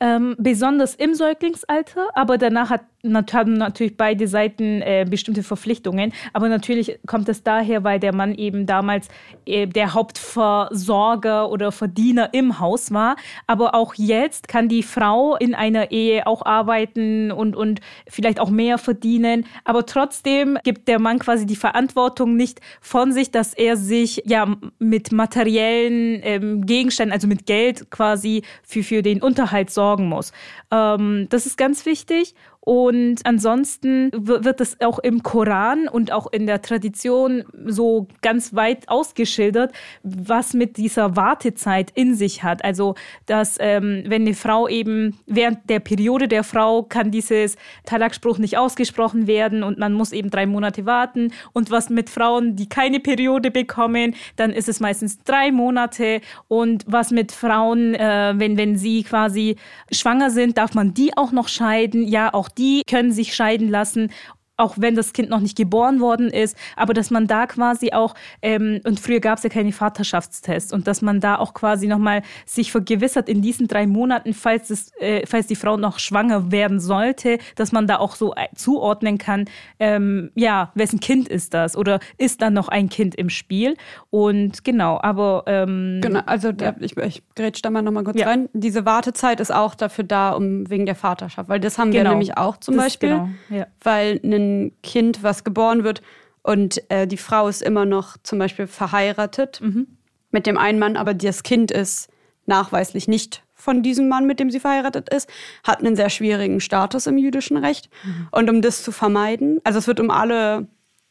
[0.00, 6.12] Ähm, besonders im Säuglingsalter, aber danach hat haben natürlich beide Seiten äh, bestimmte Verpflichtungen.
[6.32, 9.08] Aber natürlich kommt es daher, weil der Mann eben damals
[9.46, 13.16] äh, der Hauptversorger oder Verdiener im Haus war.
[13.46, 18.50] Aber auch jetzt kann die Frau in einer Ehe auch arbeiten und, und vielleicht auch
[18.50, 19.46] mehr verdienen.
[19.64, 24.56] Aber trotzdem gibt der Mann quasi die Verantwortung nicht von sich, dass er sich ja
[24.78, 30.32] mit materiellen ähm, Gegenständen, also mit Geld quasi für, für den Unterhalt sorgen muss.
[30.70, 32.34] Ähm, das ist ganz wichtig.
[32.68, 38.90] Und ansonsten wird es auch im Koran und auch in der Tradition so ganz weit
[38.90, 42.62] ausgeschildert, was mit dieser Wartezeit in sich hat.
[42.66, 48.36] Also, dass ähm, wenn eine Frau eben während der Periode der Frau kann dieses Talakspruch
[48.36, 51.32] nicht ausgesprochen werden und man muss eben drei Monate warten.
[51.54, 56.20] Und was mit Frauen, die keine Periode bekommen, dann ist es meistens drei Monate.
[56.48, 59.56] Und was mit Frauen, äh, wenn, wenn sie quasi
[59.90, 62.06] schwanger sind, darf man die auch noch scheiden.
[62.06, 64.10] Ja, auch die können sich scheiden lassen
[64.58, 68.14] auch wenn das Kind noch nicht geboren worden ist, aber dass man da quasi auch,
[68.42, 72.22] ähm, und früher gab es ja keine Vaterschaftstests, und dass man da auch quasi nochmal
[72.44, 76.80] sich vergewissert in diesen drei Monaten, falls, es, äh, falls die Frau noch schwanger werden
[76.80, 79.44] sollte, dass man da auch so äh, zuordnen kann,
[79.78, 83.76] ähm, ja, wessen Kind ist das oder ist da noch ein Kind im Spiel?
[84.10, 85.44] Und genau, aber.
[85.46, 86.74] Ähm, genau, also ja.
[86.80, 88.26] ich, ich grätsch da mal nochmal kurz ja.
[88.26, 88.48] rein.
[88.52, 92.04] Diese Wartezeit ist auch dafür da, um wegen der Vaterschaft, weil das haben genau.
[92.04, 93.28] wir nämlich auch zum das, Beispiel, genau.
[93.50, 93.66] ja.
[93.82, 94.47] weil ein
[94.82, 96.02] Kind, was geboren wird
[96.42, 99.86] und äh, die Frau ist immer noch zum Beispiel verheiratet mhm.
[100.30, 102.08] mit dem einen Mann, aber das Kind ist
[102.46, 105.28] nachweislich nicht von diesem Mann, mit dem sie verheiratet ist,
[105.64, 107.90] hat einen sehr schwierigen Status im jüdischen Recht.
[108.04, 108.28] Mhm.
[108.30, 110.68] Und um das zu vermeiden, also es wird um alle,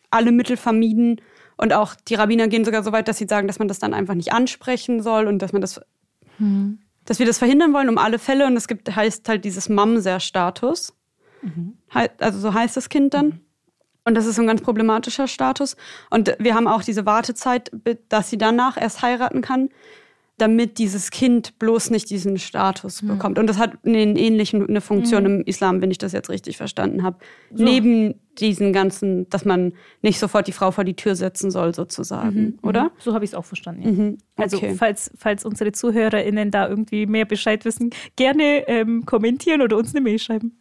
[0.09, 1.21] alle Mittel vermieden
[1.57, 3.93] und auch die Rabbiner gehen sogar so weit, dass sie sagen, dass man das dann
[3.93, 5.81] einfach nicht ansprechen soll und dass man das,
[6.39, 6.79] mhm.
[7.05, 8.45] dass wir das verhindern wollen um alle Fälle.
[8.45, 10.93] Und es gibt, heißt halt dieses Mamser-Status.
[11.41, 11.77] Mhm.
[12.19, 13.25] Also so heißt das Kind dann.
[13.25, 13.39] Mhm.
[14.05, 15.75] Und das ist ein ganz problematischer Status.
[16.09, 17.71] Und wir haben auch diese Wartezeit,
[18.07, 19.69] dass sie danach erst heiraten kann,
[20.37, 23.07] damit dieses Kind bloß nicht diesen Status mhm.
[23.09, 23.37] bekommt.
[23.39, 25.29] Und das hat einen ähnlichen eine Funktion mhm.
[25.29, 27.17] im Islam, wenn ich das jetzt richtig verstanden habe.
[27.53, 27.63] So.
[27.63, 32.39] Neben diesen ganzen, dass man nicht sofort die Frau vor die Tür setzen soll, sozusagen,
[32.39, 32.59] mhm.
[32.61, 32.85] oder?
[32.85, 32.91] Mhm.
[32.99, 33.83] So habe ich es auch verstanden.
[33.83, 33.91] Ja.
[33.91, 34.17] Mhm.
[34.35, 34.67] Also okay.
[34.67, 39.93] Also falls, falls unsere ZuhörerInnen da irgendwie mehr Bescheid wissen, gerne ähm, kommentieren oder uns
[39.93, 40.57] eine Mail schreiben.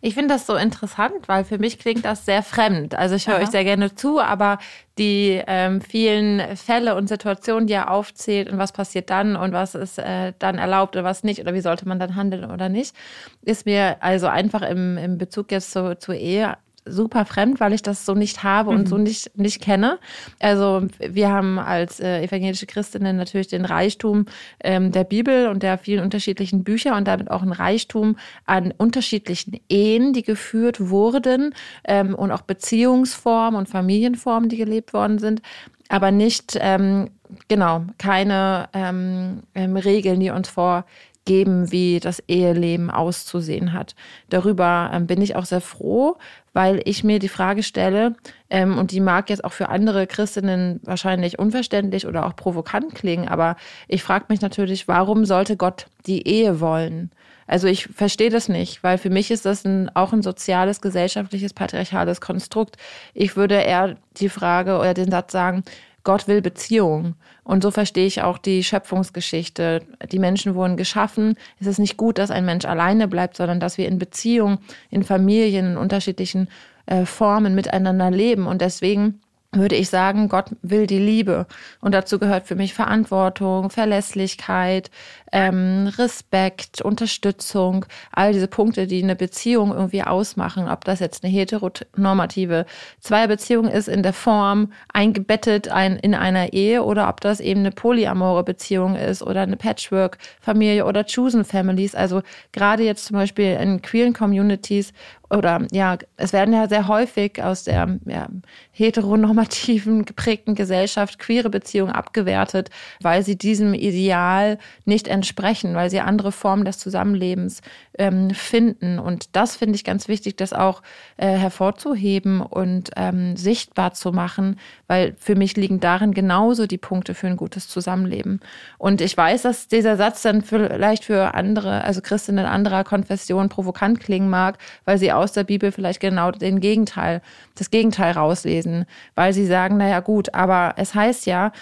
[0.00, 2.94] Ich finde das so interessant, weil für mich klingt das sehr fremd.
[2.94, 4.58] Also ich höre euch sehr gerne zu, aber
[4.96, 9.74] die ähm, vielen Fälle und Situationen, die er aufzählt und was passiert dann und was
[9.74, 12.94] ist äh, dann erlaubt oder was nicht oder wie sollte man dann handeln oder nicht,
[13.42, 17.82] ist mir also einfach im, im Bezug jetzt zu, zur Ehe super fremd, weil ich
[17.82, 18.86] das so nicht habe und mhm.
[18.86, 19.98] so nicht, nicht kenne.
[20.38, 24.26] Also wir haben als äh, evangelische Christinnen natürlich den Reichtum
[24.62, 28.16] ähm, der Bibel und der vielen unterschiedlichen Bücher und damit auch ein Reichtum
[28.46, 35.18] an unterschiedlichen Ehen, die geführt wurden ähm, und auch Beziehungsformen und Familienformen, die gelebt worden
[35.18, 35.42] sind
[35.90, 37.10] aber nicht, ähm,
[37.48, 40.84] genau, keine ähm, ähm, Regeln, die uns vor
[41.24, 43.94] geben, wie das Eheleben auszusehen hat.
[44.30, 46.16] Darüber ähm, bin ich auch sehr froh,
[46.52, 48.14] weil ich mir die Frage stelle,
[48.48, 53.28] ähm, und die mag jetzt auch für andere Christinnen wahrscheinlich unverständlich oder auch provokant klingen,
[53.28, 53.56] aber
[53.86, 57.10] ich frage mich natürlich, warum sollte Gott die Ehe wollen?
[57.46, 61.52] Also ich verstehe das nicht, weil für mich ist das ein, auch ein soziales, gesellschaftliches,
[61.52, 62.76] patriarchales Konstrukt.
[63.12, 65.64] Ich würde eher die Frage oder den Satz sagen,
[66.04, 67.14] Gott will Beziehung.
[67.44, 69.82] Und so verstehe ich auch die Schöpfungsgeschichte.
[70.10, 71.36] Die Menschen wurden geschaffen.
[71.60, 74.58] Es ist nicht gut, dass ein Mensch alleine bleibt, sondern dass wir in Beziehung,
[74.90, 76.48] in Familien, in unterschiedlichen
[76.86, 78.46] äh, Formen miteinander leben.
[78.46, 79.20] Und deswegen
[79.52, 81.46] würde ich sagen, Gott will die Liebe.
[81.80, 84.90] Und dazu gehört für mich Verantwortung, Verlässlichkeit,
[85.32, 91.32] ähm, Respekt, Unterstützung, all diese Punkte, die eine Beziehung irgendwie ausmachen, ob das jetzt eine
[91.32, 92.66] heteronormative
[93.00, 97.70] Zweierbeziehung ist in der Form eingebettet ein, in einer Ehe oder ob das eben eine
[97.70, 101.94] polyamore Beziehung ist oder eine Patchwork-Familie oder Chosen Families.
[101.94, 104.92] Also gerade jetzt zum Beispiel in queeren Communities
[105.30, 108.28] oder ja, es werden ja sehr häufig aus der ja,
[108.72, 116.32] heteronormativen geprägten Gesellschaft queere Beziehungen abgewertet, weil sie diesem Ideal nicht entsprechen, weil sie andere
[116.32, 117.60] Formen des Zusammenlebens
[117.98, 118.98] ähm, finden.
[118.98, 120.82] Und das finde ich ganz wichtig, das auch
[121.18, 127.12] äh, hervorzuheben und ähm, sichtbar zu machen, weil für mich liegen darin genauso die Punkte
[127.14, 128.40] für ein gutes Zusammenleben.
[128.78, 134.00] Und ich weiß, dass dieser Satz dann vielleicht für andere, also Christinnen anderer Konfessionen provokant
[134.00, 134.56] klingen mag,
[134.86, 137.20] weil sie aus der Bibel vielleicht genau den Gegenteil,
[137.56, 141.52] das Gegenteil rauslesen, weil sie sagen, naja gut, aber es heißt ja,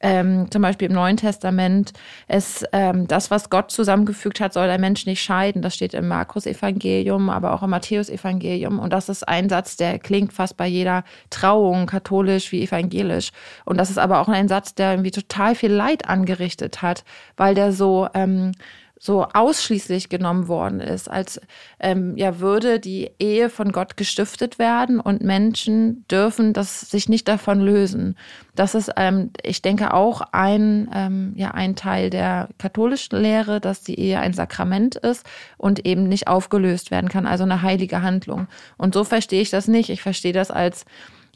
[0.00, 1.92] ähm, zum Beispiel im Neuen Testament,
[2.28, 5.62] es, ähm, das, was Gott zusammengefügt hat, soll der Mensch nicht scheiden.
[5.62, 8.78] Das steht im Markus-Evangelium, aber auch im Matthäus-Evangelium.
[8.78, 13.30] Und das ist ein Satz, der klingt fast bei jeder Trauung, katholisch wie evangelisch.
[13.64, 17.04] Und das ist aber auch ein Satz, der irgendwie total viel Leid angerichtet hat,
[17.36, 18.52] weil der so ähm,
[18.98, 21.40] so ausschließlich genommen worden ist, als
[21.80, 27.28] ähm, ja würde die Ehe von Gott gestiftet werden und Menschen dürfen das sich nicht
[27.28, 28.16] davon lösen.
[28.54, 33.82] Das ist, ähm, ich denke, auch ein, ähm, ja, ein Teil der katholischen Lehre, dass
[33.82, 35.26] die Ehe ein Sakrament ist
[35.58, 38.48] und eben nicht aufgelöst werden kann, also eine heilige Handlung.
[38.78, 39.90] Und so verstehe ich das nicht.
[39.90, 40.86] Ich verstehe das als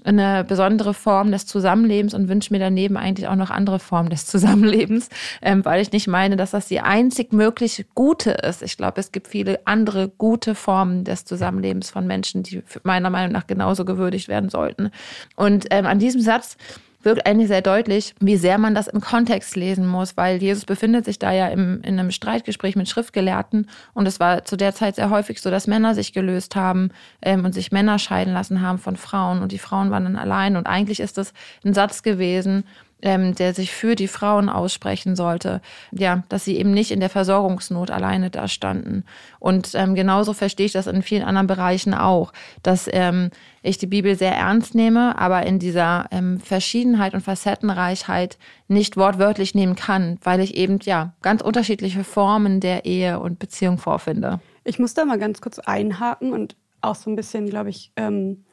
[0.05, 4.27] eine besondere Form des Zusammenlebens und wünsche mir daneben eigentlich auch noch andere Formen des
[4.27, 5.09] Zusammenlebens,
[5.43, 8.63] ähm, weil ich nicht meine, dass das die einzig mögliche gute ist.
[8.63, 13.33] Ich glaube, es gibt viele andere gute Formen des Zusammenlebens von Menschen, die meiner Meinung
[13.33, 14.91] nach genauso gewürdigt werden sollten.
[15.37, 16.57] Und ähm, an diesem Satz
[17.03, 21.05] wirkt eigentlich sehr deutlich, wie sehr man das im Kontext lesen muss, weil Jesus befindet
[21.05, 24.97] sich da ja im, in einem Streitgespräch mit Schriftgelehrten und es war zu der Zeit
[24.97, 26.91] sehr häufig so, dass Männer sich gelöst haben
[27.23, 30.57] ähm, und sich Männer scheiden lassen haben von Frauen und die Frauen waren dann allein
[30.57, 31.33] und eigentlich ist das
[31.65, 32.65] ein Satz gewesen,
[33.03, 35.61] ähm, der sich für die Frauen aussprechen sollte.
[35.93, 39.05] Ja, dass sie eben nicht in der Versorgungsnot alleine da standen.
[39.39, 42.33] Und ähm, genauso verstehe ich das in vielen anderen Bereichen auch,
[42.63, 43.31] dass ähm,
[43.63, 49.55] ich die Bibel sehr ernst nehme, aber in dieser ähm, Verschiedenheit und Facettenreichheit nicht wortwörtlich
[49.55, 54.41] nehmen kann, weil ich eben ja ganz unterschiedliche Formen der Ehe und Beziehung vorfinde.
[54.65, 58.45] Ich muss da mal ganz kurz einhaken und auch so ein bisschen, glaube ich, ähm,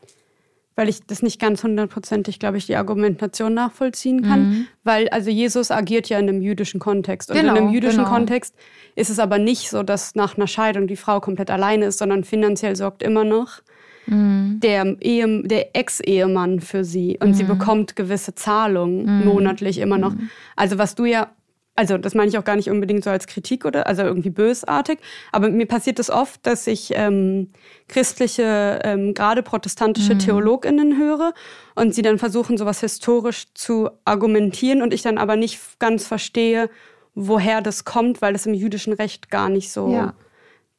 [0.78, 4.50] weil ich das nicht ganz hundertprozentig, glaube ich, die Argumentation nachvollziehen kann.
[4.50, 4.68] Mhm.
[4.84, 7.32] Weil also Jesus agiert ja in einem jüdischen Kontext.
[7.32, 8.12] Und genau, in einem jüdischen genau.
[8.12, 8.54] Kontext
[8.96, 12.24] ist es aber nicht so, dass nach einer Scheidung die Frau komplett alleine ist, sondern
[12.24, 13.64] finanziell sorgt immer noch
[14.06, 14.60] mhm.
[14.62, 17.18] der, Ehe, der Ex-Ehemann für sie.
[17.20, 17.34] Und mhm.
[17.34, 19.26] sie bekommt gewisse Zahlungen mhm.
[19.26, 20.14] monatlich immer noch.
[20.14, 20.30] Mhm.
[20.56, 21.32] Also was du ja
[21.78, 24.98] also das meine ich auch gar nicht unbedingt so als Kritik oder also irgendwie bösartig,
[25.32, 27.52] aber mir passiert es das oft, dass ich ähm,
[27.88, 30.20] christliche, ähm, gerade protestantische mhm.
[30.20, 31.34] Theologinnen höre
[31.76, 36.72] und sie dann versuchen, sowas historisch zu argumentieren und ich dann aber nicht ganz verstehe,
[37.14, 40.16] woher das kommt, weil das im jüdischen Recht gar nicht so, ja.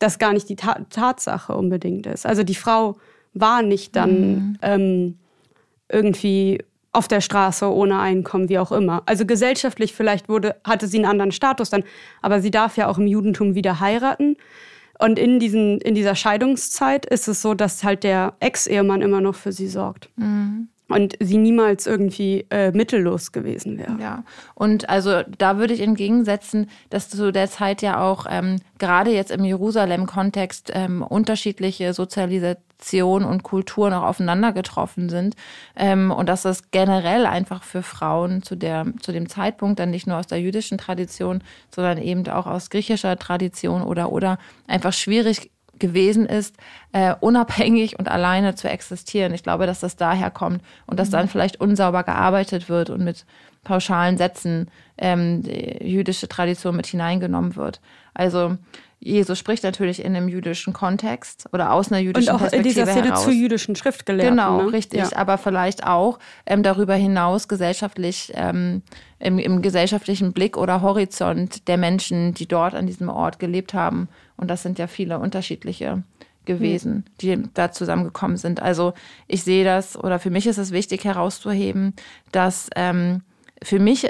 [0.01, 2.27] das gar nicht die Ta Tatsache unbedingt ist.
[2.27, 2.99] Also die Frau
[3.35, 4.59] war nicht dann mhm.
[4.63, 5.19] ähm,
[5.89, 6.65] irgendwie
[6.99, 9.03] auf der Straße ohne Einkommen, wie auch immer.
[9.07, 11.85] Also gesellschaftlich vielleicht wurde, hatte sie einen anderen Status dann,
[12.23, 14.37] aber sie darf ja auch im Judentum wieder heiraten.
[14.99, 19.37] Und in, diesen, in dieser Scheidungszeit ist es so, dass halt der Ex-Ehemann immer noch
[19.37, 20.11] für sie sorgt.
[20.17, 23.97] Mhm und sie niemals irgendwie äh, mittellos gewesen wäre.
[24.01, 24.25] Ja,
[24.55, 29.31] und also da würde ich entgegensetzen, dass zu der Zeit ja auch ähm, gerade jetzt
[29.31, 35.35] im Jerusalem-Kontext ähm, unterschiedliche Sozialisation und Kulturen auch aufeinander getroffen sind
[35.77, 40.07] ähm, und dass das generell einfach für Frauen zu, der, zu dem Zeitpunkt dann nicht
[40.07, 41.43] nur aus der jüdischen Tradition,
[41.75, 46.57] sondern eben auch aus griechischer Tradition oder, oder einfach schwierig gewesen ist,
[46.93, 49.35] äh, unabhängig und alleine zu existieren.
[49.35, 51.31] Ich glaube, dass das daher kommt und dass dann mhm.
[51.31, 53.25] vielleicht unsauber gearbeitet wird und mit
[53.65, 57.81] pauschalen Sätzen ähm, die jüdische Tradition mit hineingenommen wird.
[58.15, 58.57] Also
[59.01, 62.75] Jesus spricht natürlich in einem jüdischen Kontext oder aus einer jüdischen Und auch Perspektive in
[62.87, 63.25] dieser Szene heraus.
[63.25, 64.37] zu jüdischen Schriftgelehrten.
[64.37, 64.73] Genau, ne?
[64.73, 65.01] richtig.
[65.01, 65.17] Ja.
[65.17, 68.83] Aber vielleicht auch ähm, darüber hinaus gesellschaftlich, ähm,
[69.21, 74.09] im, im gesellschaftlichen Blick oder Horizont der Menschen, die dort an diesem Ort gelebt haben.
[74.37, 76.03] Und das sind ja viele unterschiedliche
[76.45, 78.61] gewesen, die da zusammengekommen sind.
[78.61, 78.95] Also
[79.29, 81.95] ich sehe das oder für mich ist es wichtig herauszuheben,
[82.33, 83.23] dass ähm,
[83.63, 84.09] für mich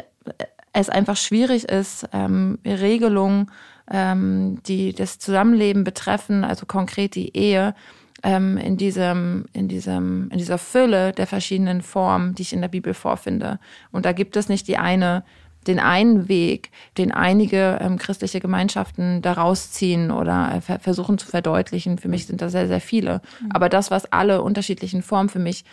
[0.73, 3.51] es einfach schwierig ist, ähm, Regelungen
[3.91, 7.75] ähm, die das Zusammenleben betreffen, also konkret die Ehe,
[8.23, 12.69] ähm, in, diesem, in, diesem, in dieser Fülle der verschiedenen Formen, die ich in der
[12.69, 13.61] Bibel vorfinde.
[13.93, 15.25] Und da gibt es nicht die eine,
[15.67, 21.99] den einen Weg, den einige ähm, christliche Gemeinschaften daraus ziehen oder äh, versuchen zu verdeutlichen.
[21.99, 23.21] Für mich sind da sehr, sehr viele.
[23.41, 23.53] Mhm.
[23.53, 25.65] Aber das, was alle unterschiedlichen Formen für mich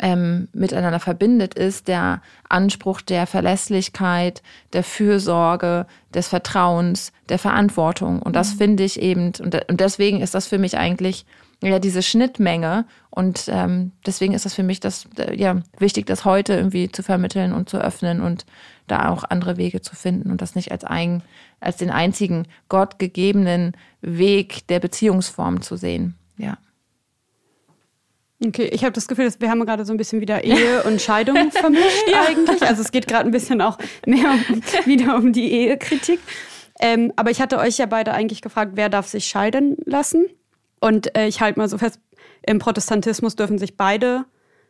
[0.00, 8.20] ähm, miteinander verbindet, ist der Anspruch der Verlässlichkeit, der Fürsorge, des Vertrauens, der Verantwortung.
[8.20, 8.58] Und das mhm.
[8.58, 11.24] finde ich eben, und, und deswegen ist das für mich eigentlich
[11.62, 12.86] ja diese Schnittmenge.
[13.10, 17.52] Und ähm, deswegen ist das für mich das ja wichtig, das heute irgendwie zu vermitteln
[17.52, 18.46] und zu öffnen und
[18.86, 21.22] da auch andere Wege zu finden und das nicht als ein,
[21.60, 26.16] als den einzigen Gott gegebenen Weg der Beziehungsform zu sehen.
[26.38, 26.56] Ja.
[28.44, 31.00] Okay, ich habe das Gefühl, dass wir haben gerade so ein bisschen wieder Ehe und
[31.00, 32.24] Scheidung vermischt ja.
[32.26, 32.62] eigentlich.
[32.62, 36.20] Also es geht gerade ein bisschen auch mehr um, wieder um die Ehekritik.
[36.80, 40.26] Ähm, aber ich hatte euch ja beide eigentlich gefragt, wer darf sich scheiden lassen?
[40.80, 42.00] Und äh, ich halte mal so fest,
[42.46, 44.24] im Protestantismus dürfen sich beide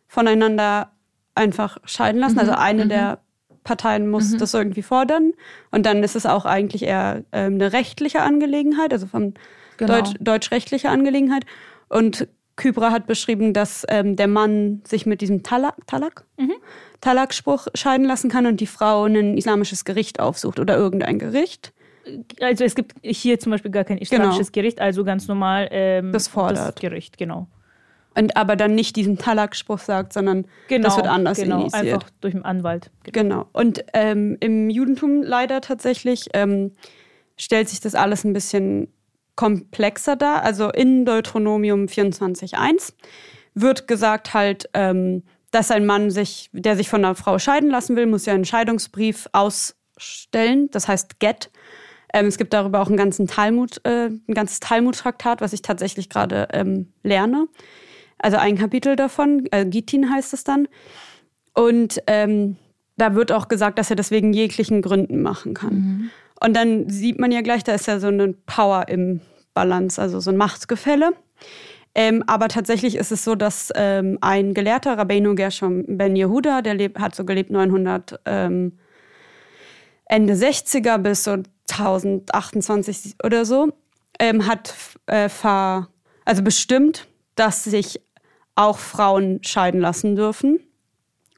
[0.09, 0.91] voneinander
[1.37, 2.35] einfach scheiden lassen.
[2.35, 2.41] Mhm.
[2.41, 2.89] Also eine mhm.
[2.89, 3.19] der
[3.63, 4.39] Parteien muss mhm.
[4.39, 5.33] das irgendwie fordern.
[5.71, 9.35] Und dann ist es auch eigentlich eher äh, eine rechtliche Angelegenheit, also von
[9.77, 9.95] genau.
[9.95, 11.45] Deutsch, deutschrechtliche Angelegenheit.
[11.89, 12.27] Und
[12.61, 16.25] Kybra hat beschrieben, dass ähm, der Mann sich mit diesem Talak, Talak?
[16.37, 16.53] Mhm.
[17.01, 21.73] Talak-Spruch scheiden lassen kann und die Frau ein islamisches Gericht aufsucht oder irgendein Gericht.
[22.41, 24.63] also es gibt hier zum Beispiel gar kein islamisches genau.
[24.63, 26.69] Gericht, also ganz normal ähm, das fordert.
[26.69, 27.49] Das Gericht, genau.
[28.15, 31.95] Und aber dann nicht diesen Talak-Spruch sagt, sondern genau, das wird anders genau, initiiert.
[31.95, 32.91] einfach durch den Anwalt.
[33.05, 33.23] Genau.
[33.23, 33.49] genau.
[33.53, 36.73] Und ähm, im Judentum leider tatsächlich ähm,
[37.39, 38.89] stellt sich das alles ein bisschen
[39.41, 40.43] komplexer dar.
[40.43, 42.93] Also in Deuteronomium 24.1
[43.55, 47.97] wird gesagt halt, ähm, dass ein Mann sich, der sich von einer Frau scheiden lassen
[47.97, 50.69] will, muss ja einen Scheidungsbrief ausstellen.
[50.73, 51.51] Das heißt Get.
[52.13, 56.11] Ähm, es gibt darüber auch einen ganzen Talmud, äh, ein ganzes Talmud-Traktat, was ich tatsächlich
[56.11, 57.47] gerade ähm, lerne.
[58.19, 60.69] Also ein Kapitel davon, äh, Gitin heißt es dann.
[61.55, 62.57] Und ähm,
[62.99, 65.75] da wird auch gesagt, dass er das wegen jeglichen Gründen machen kann.
[65.75, 66.11] Mhm.
[66.45, 69.23] Und dann sieht man ja gleich, da ist ja so eine Power im
[69.55, 71.13] Balance, also so ein Machtgefälle.
[71.95, 76.75] Ähm, aber tatsächlich ist es so, dass ähm, ein Gelehrter, Rabbeinu Gershom Ben Yehuda, der
[76.75, 78.79] lebt, hat so gelebt 900, ähm,
[80.07, 81.39] Ende 60er bis so
[81.71, 83.73] 1028 oder so,
[84.19, 84.75] ähm, hat
[85.07, 85.29] äh,
[86.25, 88.01] also bestimmt, dass sich
[88.55, 90.61] auch Frauen scheiden lassen dürfen.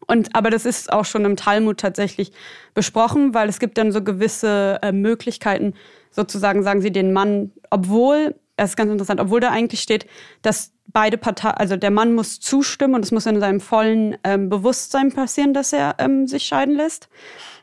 [0.07, 2.33] Und, aber das ist auch schon im Talmud tatsächlich
[2.75, 5.75] besprochen, weil es gibt dann so gewisse äh, Möglichkeiten,
[6.13, 10.07] sozusagen sagen sie den Mann, obwohl, das ist ganz interessant, obwohl da eigentlich steht,
[10.43, 14.49] dass beide Parteien, also der Mann muss zustimmen und es muss in seinem vollen ähm,
[14.49, 17.09] Bewusstsein passieren, dass er ähm, sich scheiden lässt,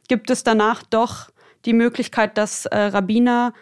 [0.07, 1.29] gibt es danach doch
[1.65, 3.53] die Möglichkeit, dass äh, Rabbiner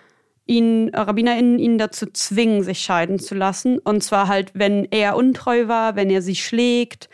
[0.46, 3.80] ihn, RabbinerInnen ihn dazu zwingen, sich scheiden zu lassen.
[3.80, 7.10] Und zwar halt, wenn er untreu war, wenn er sie schlägt,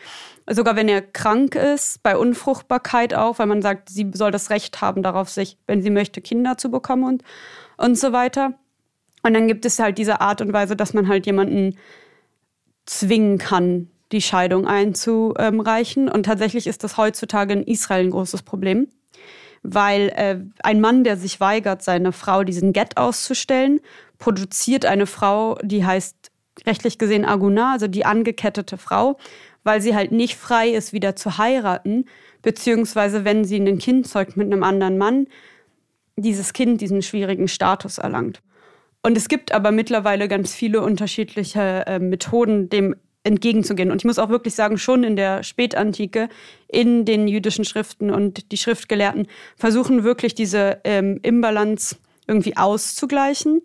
[0.48, 4.80] sogar wenn er krank ist, bei Unfruchtbarkeit auch, weil man sagt, sie soll das Recht
[4.80, 7.22] haben darauf, sich, wenn sie möchte, Kinder zu bekommen und,
[7.76, 8.54] und so weiter.
[9.22, 11.76] Und dann gibt es halt diese Art und Weise, dass man halt jemanden
[12.84, 16.10] zwingen kann, die Scheidung einzureichen.
[16.10, 18.88] Und tatsächlich ist das heutzutage in Israel ein großes Problem
[19.64, 23.80] weil äh, ein Mann, der sich weigert, seine Frau diesen Get auszustellen,
[24.18, 26.30] produziert eine Frau, die heißt
[26.66, 29.16] rechtlich gesehen Aguna, also die angekettete Frau,
[29.64, 32.04] weil sie halt nicht frei ist, wieder zu heiraten,
[32.42, 35.26] beziehungsweise wenn sie ein Kind zeugt mit einem anderen Mann,
[36.16, 38.40] dieses Kind diesen schwierigen Status erlangt.
[39.02, 43.90] Und es gibt aber mittlerweile ganz viele unterschiedliche äh, Methoden, dem entgegenzugehen.
[43.90, 46.28] Und ich muss auch wirklich sagen, schon in der Spätantike,
[46.68, 51.96] in den jüdischen Schriften und die Schriftgelehrten versuchen wirklich diese ähm, Imbalance
[52.26, 53.62] irgendwie auszugleichen.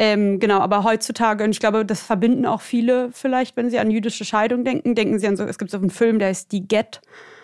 [0.00, 3.90] Ähm, genau, aber heutzutage, und ich glaube, das verbinden auch viele vielleicht, wenn sie an
[3.90, 6.66] jüdische Scheidung denken, denken sie an so, es gibt so einen Film, der heißt Die
[6.66, 7.00] Get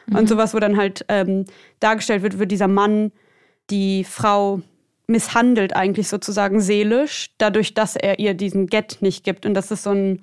[0.07, 0.19] mhm.
[0.19, 1.45] und sowas, wo dann halt ähm,
[1.81, 3.13] dargestellt wird, wird dieser Mann
[3.71, 4.61] die Frau
[5.07, 9.45] misshandelt eigentlich sozusagen seelisch, dadurch, dass er ihr diesen Get nicht gibt.
[9.47, 10.23] Und das ist so ein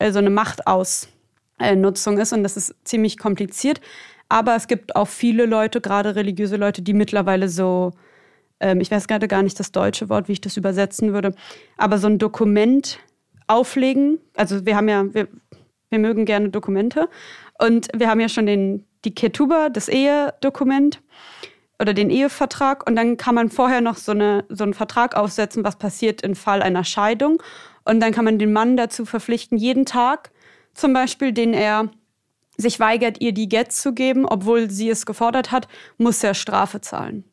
[0.00, 3.80] äh, so eine Machtausnutzung ist und das ist ziemlich kompliziert.
[4.28, 7.92] Aber es gibt auch viele Leute, gerade religiöse Leute, die mittlerweile so,
[8.60, 11.34] ähm, ich weiß gerade gar nicht das deutsche Wort, wie ich das übersetzen würde,
[11.76, 12.98] aber so ein Dokument
[13.46, 14.18] auflegen.
[14.36, 15.28] Also wir haben ja, wir,
[15.88, 17.08] wir mögen gerne Dokumente
[17.58, 21.02] und wir haben ja schon den, die Ketuba, das Ehedokument
[21.80, 25.64] oder den Ehevertrag und dann kann man vorher noch so, eine, so einen Vertrag aufsetzen,
[25.64, 27.42] was passiert im Fall einer Scheidung
[27.84, 30.30] und dann kann man den Mann dazu verpflichten, jeden Tag
[30.74, 31.90] zum Beispiel, den er
[32.56, 36.80] sich weigert, ihr die Gets zu geben, obwohl sie es gefordert hat, muss er Strafe
[36.80, 37.24] zahlen.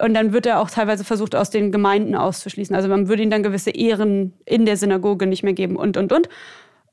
[0.00, 2.74] Und dann wird er auch teilweise versucht, aus den Gemeinden auszuschließen.
[2.74, 6.12] Also man würde ihm dann gewisse Ehren in der Synagoge nicht mehr geben und, und,
[6.12, 6.28] und.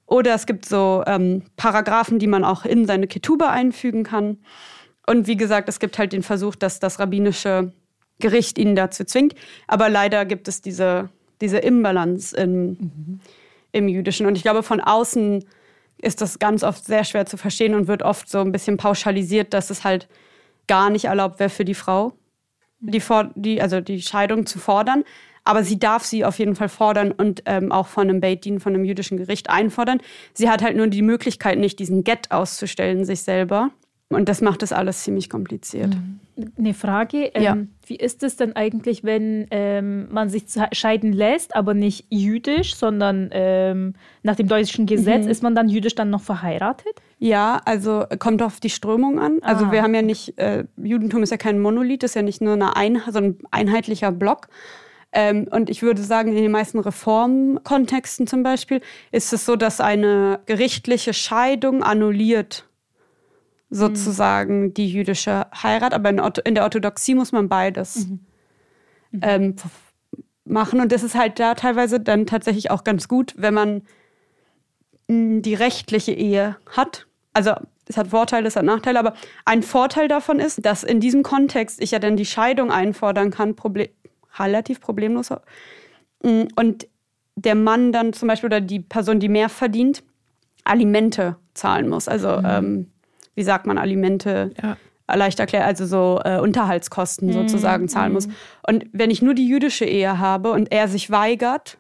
[0.05, 4.37] Oder es gibt so ähm, Paragraphen, die man auch in seine Ketube einfügen kann.
[5.05, 7.71] Und wie gesagt, es gibt halt den Versuch, dass das rabbinische
[8.19, 9.35] Gericht ihn dazu zwingt.
[9.67, 11.09] Aber leider gibt es diese
[11.41, 13.19] diese Imbalance im, mhm.
[13.71, 14.25] im Jüdischen.
[14.25, 15.45] Und ich glaube, von außen
[15.99, 19.53] ist das ganz oft sehr schwer zu verstehen und wird oft so ein bisschen pauschalisiert,
[19.53, 20.07] dass es halt
[20.67, 22.13] gar nicht erlaubt wäre für die Frau,
[22.79, 23.01] die,
[23.35, 25.03] die, also die Scheidung zu fordern.
[25.43, 28.59] Aber sie darf sie auf jeden Fall fordern und ähm, auch von einem Beit Din,
[28.59, 30.01] von einem jüdischen Gericht einfordern.
[30.33, 33.71] Sie hat halt nur die Möglichkeit, nicht diesen Get auszustellen, sich selber.
[34.09, 35.95] Und das macht das alles ziemlich kompliziert.
[35.95, 36.19] Mhm.
[36.57, 37.57] Eine Frage, ähm, ja.
[37.87, 43.29] wie ist es denn eigentlich, wenn ähm, man sich scheiden lässt, aber nicht jüdisch, sondern
[43.33, 45.31] ähm, nach dem deutschen Gesetz, mhm.
[45.31, 47.01] ist man dann jüdisch dann noch verheiratet?
[47.19, 49.39] Ja, also kommt auf die Strömung an.
[49.41, 49.71] Also ah.
[49.73, 52.77] wir haben ja nicht, äh, Judentum ist ja kein Monolith, ist ja nicht nur eine
[52.77, 54.47] ein, so ein einheitlicher Block.
[55.11, 59.81] Ähm, und ich würde sagen, in den meisten Reformkontexten zum Beispiel ist es so, dass
[59.81, 62.66] eine gerichtliche Scheidung annulliert
[63.69, 64.73] sozusagen mhm.
[64.73, 65.93] die jüdische Heirat.
[65.93, 68.19] Aber in, der Orthodoxie muss man beides mhm.
[69.11, 69.19] Mhm.
[69.21, 69.55] Ähm,
[70.45, 70.79] machen.
[70.79, 73.81] Und das ist halt da teilweise dann tatsächlich auch ganz gut, wenn man
[75.07, 77.07] hm, die rechtliche Ehe hat.
[77.33, 77.53] Also
[77.87, 79.13] es hat Vorteile, es hat Nachteile, aber
[79.45, 83.55] ein Vorteil davon ist, dass in diesem Kontext ich ja dann die Scheidung einfordern kann,
[83.55, 83.87] Problem,
[84.37, 85.29] relativ problemlos.
[86.23, 86.87] Mm, und
[87.35, 90.03] der Mann dann zum Beispiel oder die Person, die mehr verdient,
[90.63, 92.07] Alimente zahlen muss.
[92.07, 92.45] Also, mhm.
[92.45, 92.91] ähm,
[93.37, 94.51] wie sagt man, Alimente?
[94.61, 94.77] Ja.
[95.15, 97.33] Leicht erklärt, also so äh, Unterhaltskosten mhm.
[97.33, 98.27] sozusagen zahlen muss.
[98.27, 98.35] Mhm.
[98.67, 101.77] Und wenn ich nur die jüdische Ehe habe und er sich weigert,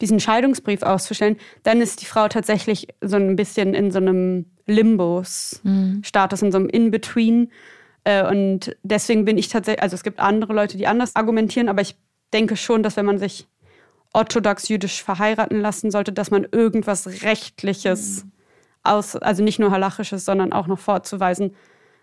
[0.00, 6.42] diesen Scheidungsbrief auszustellen, dann ist die Frau tatsächlich so ein bisschen in so einem Limbos-Status,
[6.42, 6.46] mhm.
[6.46, 7.50] in so einem In-Between.
[8.04, 11.82] Äh, und deswegen bin ich tatsächlich, also es gibt andere Leute, die anders argumentieren, aber
[11.82, 11.96] ich
[12.32, 13.48] denke schon, dass wenn man sich
[14.12, 18.32] orthodox jüdisch verheiraten lassen sollte, dass man irgendwas Rechtliches mhm.
[18.84, 21.54] Aus, also nicht nur Halachisches, sondern auch noch vorzuweisen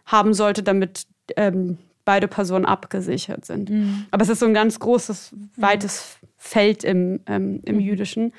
[0.06, 1.06] haben sollte, damit
[1.38, 3.70] ähm, beide Personen abgesichert sind.
[3.70, 4.06] Mhm.
[4.12, 6.28] Aber es ist so ein ganz großes, weites mhm.
[6.38, 7.82] Feld im, ähm, im mhm.
[7.82, 8.34] jüdischen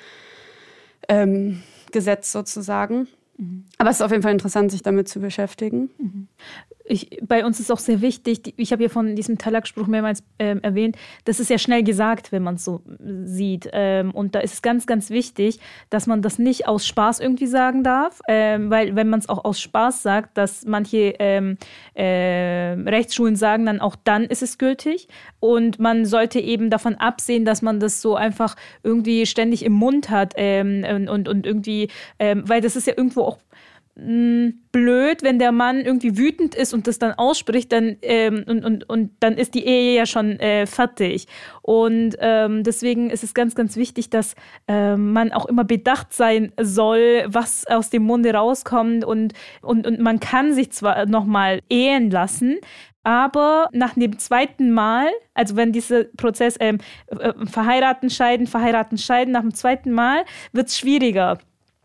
[1.09, 1.63] ähm,
[1.93, 3.07] Gesetz sozusagen.
[3.39, 3.65] Mhm.
[3.79, 5.91] Aber es ist auf jeden Fall interessant, sich damit zu beschäftigen.
[6.85, 10.61] Ich, bei uns ist auch sehr wichtig, ich habe ja von diesem Talak-Spruch mehrmals ähm,
[10.63, 12.83] erwähnt, das ist ja schnell gesagt, wenn man es so
[13.25, 13.69] sieht.
[13.73, 15.61] Ähm, und da ist es ganz, ganz wichtig,
[15.91, 19.45] dass man das nicht aus Spaß irgendwie sagen darf, ähm, weil wenn man es auch
[19.45, 21.55] aus Spaß sagt, dass manche äh,
[21.95, 25.09] Rechtsschulen sagen, dann auch dann ist es gültig.
[25.41, 30.11] Und man sollte eben davon absehen, dass man das so einfach irgendwie ständig im Mund
[30.11, 33.39] hat ähm, und, und irgendwie, ähm, weil das ist ja irgendwo auch
[33.95, 38.89] blöd, wenn der Mann irgendwie wütend ist und das dann ausspricht, dann ähm, und, und,
[38.89, 41.27] und dann ist die Ehe ja schon äh, fertig.
[41.61, 44.35] Und ähm, deswegen ist es ganz, ganz wichtig, dass
[44.67, 50.01] ähm, man auch immer bedacht sein soll, was aus dem Munde rauskommt und, und, und
[50.01, 52.59] man kann sich zwar nochmal ehen lassen,
[53.05, 56.79] aber nach dem zweiten Mal, also wenn dieser Prozess ähm,
[57.09, 61.39] äh, verheiraten, scheiden, verheiraten, scheiden, nach dem zweiten Mal wird es schwieriger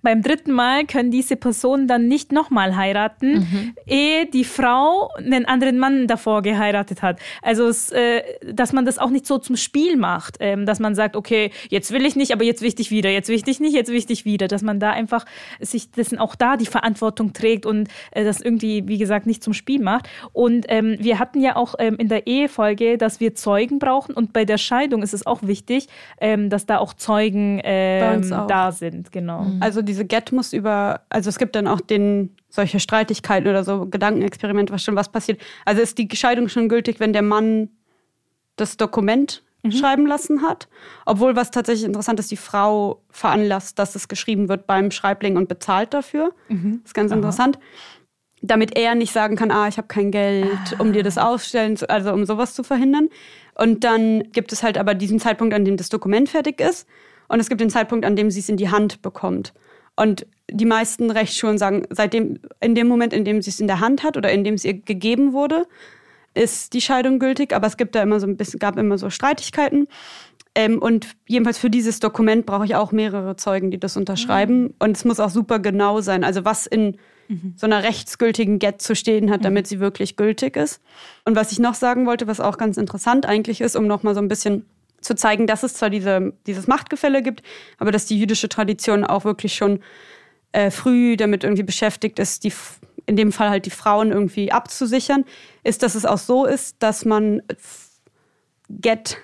[0.07, 3.75] beim dritten Mal können diese Personen dann nicht nochmal heiraten, mhm.
[3.85, 7.19] ehe die Frau einen anderen Mann davor geheiratet hat.
[7.41, 8.21] Also, es, äh,
[8.53, 11.91] dass man das auch nicht so zum Spiel macht, ähm, dass man sagt, okay, jetzt
[11.91, 13.89] will ich nicht, aber jetzt will ich dich wieder, jetzt will ich dich nicht, jetzt
[13.89, 15.25] will ich dich wieder, dass man da einfach
[15.59, 19.51] sich dessen auch da die Verantwortung trägt und äh, das irgendwie, wie gesagt, nicht zum
[19.51, 20.07] Spiel macht.
[20.31, 24.31] Und ähm, wir hatten ja auch ähm, in der Ehefolge, dass wir Zeugen brauchen und
[24.31, 25.89] bei der Scheidung ist es auch wichtig,
[26.21, 28.47] ähm, dass da auch Zeugen ähm, auch.
[28.47, 29.41] da sind, genau.
[29.41, 29.61] Mhm.
[29.61, 33.85] Also diese Get muss über, also es gibt dann auch den, solche Streitigkeiten oder so
[33.85, 35.41] Gedankenexperimente, was schon was passiert.
[35.65, 37.69] Also ist die Scheidung schon gültig, wenn der Mann
[38.55, 39.71] das Dokument mhm.
[39.71, 40.67] schreiben lassen hat.
[41.05, 45.47] Obwohl, was tatsächlich interessant ist, die Frau veranlasst, dass es geschrieben wird beim Schreibling und
[45.47, 46.33] bezahlt dafür.
[46.49, 46.79] Mhm.
[46.81, 47.17] Das ist ganz Aha.
[47.17, 47.59] interessant.
[48.41, 50.75] Damit er nicht sagen kann, ah, ich habe kein Geld, ah.
[50.79, 53.09] um dir das ausstellen, also um sowas zu verhindern.
[53.55, 56.87] Und dann gibt es halt aber diesen Zeitpunkt, an dem das Dokument fertig ist.
[57.27, 59.53] Und es gibt den Zeitpunkt, an dem sie es in die Hand bekommt.
[59.97, 63.81] Und die meisten Rechtsschulen sagen, seitdem, in dem Moment, in dem sie es in der
[63.81, 65.65] Hand hat oder in dem es ihr gegeben wurde,
[66.33, 67.53] ist die Scheidung gültig.
[67.53, 69.87] Aber es gibt da immer so ein bisschen, gab immer so Streitigkeiten.
[70.55, 74.61] Ähm, und jedenfalls für dieses Dokument brauche ich auch mehrere Zeugen, die das unterschreiben.
[74.61, 74.73] Mhm.
[74.79, 76.23] Und es muss auch super genau sein.
[76.23, 77.53] Also was in mhm.
[77.57, 79.69] so einer rechtsgültigen Get zu stehen hat, damit mhm.
[79.69, 80.81] sie wirklich gültig ist.
[81.25, 84.21] Und was ich noch sagen wollte, was auch ganz interessant eigentlich ist, um nochmal so
[84.21, 84.65] ein bisschen
[85.01, 87.43] zu zeigen, dass es zwar diese, dieses Machtgefälle gibt,
[87.77, 89.79] aber dass die jüdische Tradition auch wirklich schon
[90.51, 92.53] äh, früh damit irgendwie beschäftigt ist, die,
[93.05, 95.25] in dem Fall halt die Frauen irgendwie abzusichern,
[95.63, 97.41] ist, dass es auch so ist, dass man
[98.69, 99.17] Get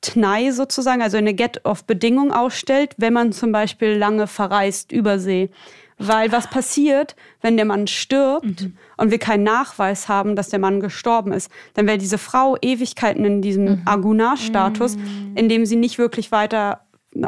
[0.00, 5.50] Tnai sozusagen, also eine Get-of-Bedingung ausstellt, wenn man zum Beispiel lange verreist über See.
[6.02, 8.76] Weil was passiert, wenn der Mann stirbt mhm.
[8.96, 11.50] und wir keinen Nachweis haben, dass der Mann gestorben ist?
[11.74, 13.82] Dann wäre diese Frau Ewigkeiten in diesem mhm.
[13.84, 15.32] Agunar-Status, mhm.
[15.36, 16.80] in dem sie nicht wirklich weiter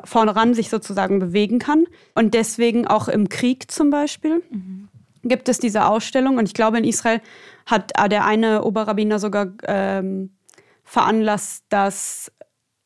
[0.04, 1.84] vorne ran sich sozusagen bewegen kann.
[2.14, 4.88] Und deswegen auch im Krieg zum Beispiel mhm.
[5.22, 6.38] gibt es diese Ausstellung.
[6.38, 7.20] Und ich glaube, in Israel
[7.66, 10.30] hat der eine Oberrabbiner sogar ähm,
[10.84, 12.32] veranlasst, dass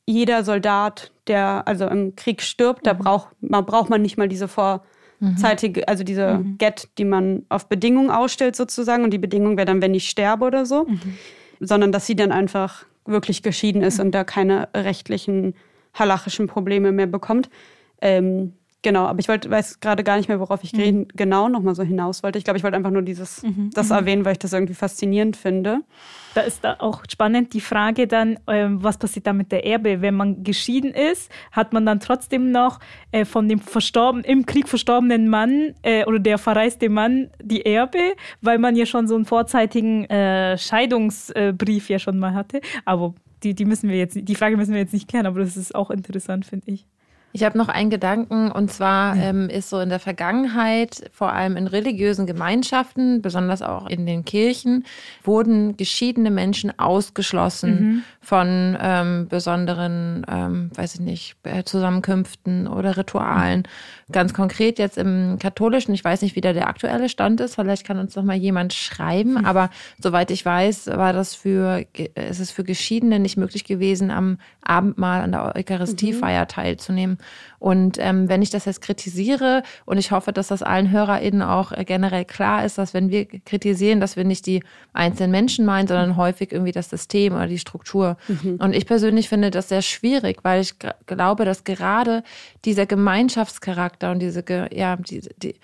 [0.06, 2.98] jeder Soldat, der also im Krieg stirbt, da mhm.
[2.98, 4.84] braucht man, braucht man nicht mal diese Vor
[5.20, 5.36] mhm.
[5.36, 6.58] zeitige, also diese mhm.
[6.58, 9.04] Get, die man auf Bedingungen ausstellt sozusagen.
[9.04, 10.84] Und die Bedingung wäre dann, wenn ich sterbe oder so.
[10.84, 11.00] Mhm.
[11.60, 15.54] Sondern dass sie dann einfach wirklich geschieden ist und da keine rechtlichen,
[15.94, 17.48] halachischen Probleme mehr bekommt.
[18.00, 18.52] Ähm,
[18.86, 21.08] Genau, aber ich wollte, weiß gerade gar nicht mehr, worauf ich mhm.
[21.16, 22.38] genau nochmal so hinaus wollte.
[22.38, 23.70] Ich glaube, ich wollte einfach nur dieses, mhm.
[23.74, 23.96] das mhm.
[23.96, 25.80] erwähnen, weil ich das irgendwie faszinierend finde.
[26.36, 30.02] Da ist da auch spannend die Frage dann, ähm, was passiert da mit der Erbe?
[30.02, 32.78] Wenn man geschieden ist, hat man dann trotzdem noch
[33.10, 38.14] äh, von dem verstorben, im Krieg verstorbenen Mann äh, oder der verreiste Mann die Erbe,
[38.40, 42.60] weil man ja schon so einen vorzeitigen äh, Scheidungsbrief ja schon mal hatte.
[42.84, 45.56] Aber die, die müssen wir jetzt, die Frage müssen wir jetzt nicht klären, aber das
[45.56, 46.86] ist auch interessant, finde ich.
[47.36, 51.58] Ich habe noch einen Gedanken und zwar ähm, ist so in der Vergangenheit, vor allem
[51.58, 54.86] in religiösen Gemeinschaften, besonders auch in den Kirchen,
[55.22, 58.02] wurden geschiedene Menschen ausgeschlossen mhm.
[58.22, 63.64] von ähm, besonderen, ähm, weiß ich nicht, äh, Zusammenkünften oder Ritualen.
[64.10, 67.86] Ganz konkret jetzt im katholischen, ich weiß nicht, wie da der aktuelle Stand ist, vielleicht
[67.86, 69.44] kann uns noch mal jemand schreiben, mhm.
[69.44, 69.68] aber
[70.00, 71.84] soweit ich weiß, war das für,
[72.14, 76.48] ist es für Geschiedene nicht möglich gewesen, am Abendmahl an der Eucharistiefeier mhm.
[76.48, 77.18] teilzunehmen.
[77.58, 81.72] Und ähm, wenn ich das jetzt kritisiere, und ich hoffe, dass das allen HörerInnen auch
[81.72, 84.62] äh, generell klar ist, dass wenn wir kritisieren, dass wir nicht die
[84.92, 88.16] einzelnen Menschen meinen, sondern häufig irgendwie das System oder die Struktur.
[88.28, 88.56] Mhm.
[88.60, 90.74] Und ich persönlich finde das sehr schwierig, weil ich
[91.06, 92.22] glaube, dass gerade
[92.64, 95.54] dieser Gemeinschaftscharakter und diese, ja, die, die,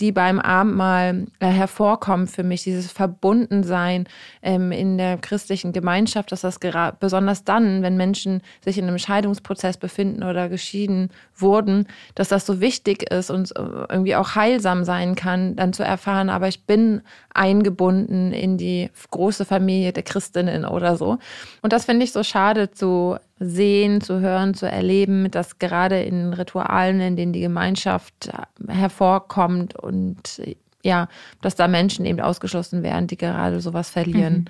[0.00, 4.06] die beim Abendmahl äh, hervorkommen für mich, dieses Verbundensein
[4.42, 6.58] ähm, in der christlichen Gemeinschaft, dass das
[6.98, 12.60] besonders dann, wenn Menschen sich in einem Scheidungsprozess befinden oder geschieden wurden, dass das so
[12.60, 18.32] wichtig ist und irgendwie auch heilsam sein kann, dann zu erfahren, aber ich bin eingebunden
[18.32, 21.18] in die große Familie der Christinnen oder so.
[21.62, 26.32] Und das finde ich so schade zu sehen, zu hören, zu erleben, dass gerade in
[26.32, 28.30] Ritualen, in denen die Gemeinschaft
[28.68, 30.42] hervorkommt und
[30.82, 31.08] ja,
[31.40, 34.44] dass da Menschen eben ausgeschlossen werden, die gerade sowas verlieren mhm.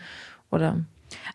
[0.51, 0.81] oder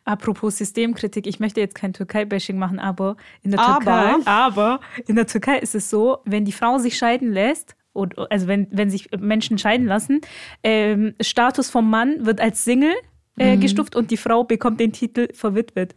[0.05, 4.25] Apropos Systemkritik, ich möchte jetzt kein Türkei-Bashing machen, aber in der Türkei, aber.
[4.25, 8.67] aber in der Türkei ist es so, wenn die Frau sich scheiden lässt, also wenn,
[8.71, 10.21] wenn sich Menschen scheiden lassen,
[10.63, 12.93] ähm, Status vom Mann wird als Single
[13.37, 13.61] äh, mhm.
[13.61, 15.95] gestuft und die Frau bekommt den Titel verwitwet.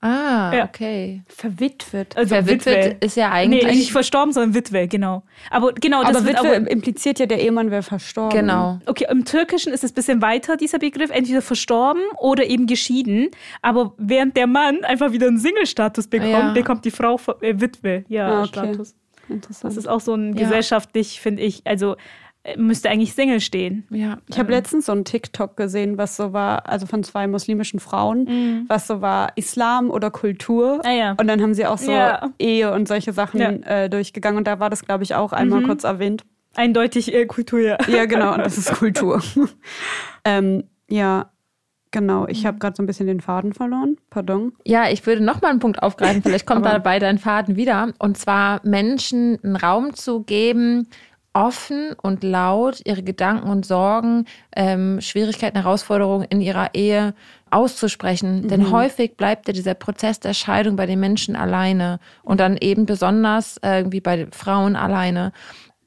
[0.00, 0.64] Ah, ja.
[0.64, 1.22] okay.
[1.26, 2.16] Verwitwet.
[2.16, 3.06] Also Verwitwet Witwe.
[3.06, 3.64] ist ja eigentlich.
[3.64, 5.22] Nee, nicht verstorben, sondern Witwe, genau.
[5.50, 8.38] Aber genau, das aber Witwe aber, impliziert ja, der Ehemann wäre verstorben.
[8.38, 8.78] Genau.
[8.86, 11.10] Okay, im Türkischen ist es ein bisschen weiter, dieser Begriff.
[11.10, 13.30] Entweder verstorben oder eben geschieden.
[13.62, 16.52] Aber während der Mann einfach wieder einen Single-Status bekommt, ja.
[16.52, 18.48] bekommt die Frau äh, Witwe, ja, ah, okay.
[18.48, 18.94] Status.
[19.28, 19.72] Interessant.
[19.72, 20.44] Das ist auch so ein ja.
[20.44, 21.96] gesellschaftlich, finde ich, also
[22.56, 23.86] müsste eigentlich Single stehen.
[23.90, 24.58] Ja, ich habe ähm.
[24.58, 28.64] letztens so ein TikTok gesehen, was so war, also von zwei muslimischen Frauen, mhm.
[28.68, 30.80] was so war Islam oder Kultur.
[30.84, 31.14] Ah, ja.
[31.18, 32.30] Und dann haben sie auch so ja.
[32.38, 33.50] Ehe und solche Sachen ja.
[33.50, 34.38] äh, durchgegangen.
[34.38, 35.66] Und da war das, glaube ich, auch einmal mhm.
[35.66, 36.24] kurz erwähnt.
[36.54, 37.78] Eindeutig äh, Kultur, ja.
[37.88, 39.22] Ja, genau, und das ist Kultur.
[40.24, 41.30] ähm, ja,
[41.92, 43.96] Genau, ich habe gerade so ein bisschen den Faden verloren.
[44.10, 44.52] Pardon.
[44.66, 46.22] Ja, ich würde noch mal einen Punkt aufgreifen.
[46.22, 47.94] Vielleicht kommt dabei dein Faden wieder.
[47.98, 50.88] Und zwar Menschen einen Raum zu geben,
[51.36, 54.24] offen und laut ihre Gedanken und Sorgen,
[54.56, 57.14] ähm, Schwierigkeiten, Herausforderungen in ihrer Ehe
[57.50, 58.42] auszusprechen.
[58.42, 58.48] Mhm.
[58.48, 62.86] Denn häufig bleibt ja dieser Prozess der Scheidung bei den Menschen alleine und dann eben
[62.86, 65.32] besonders irgendwie bei Frauen alleine.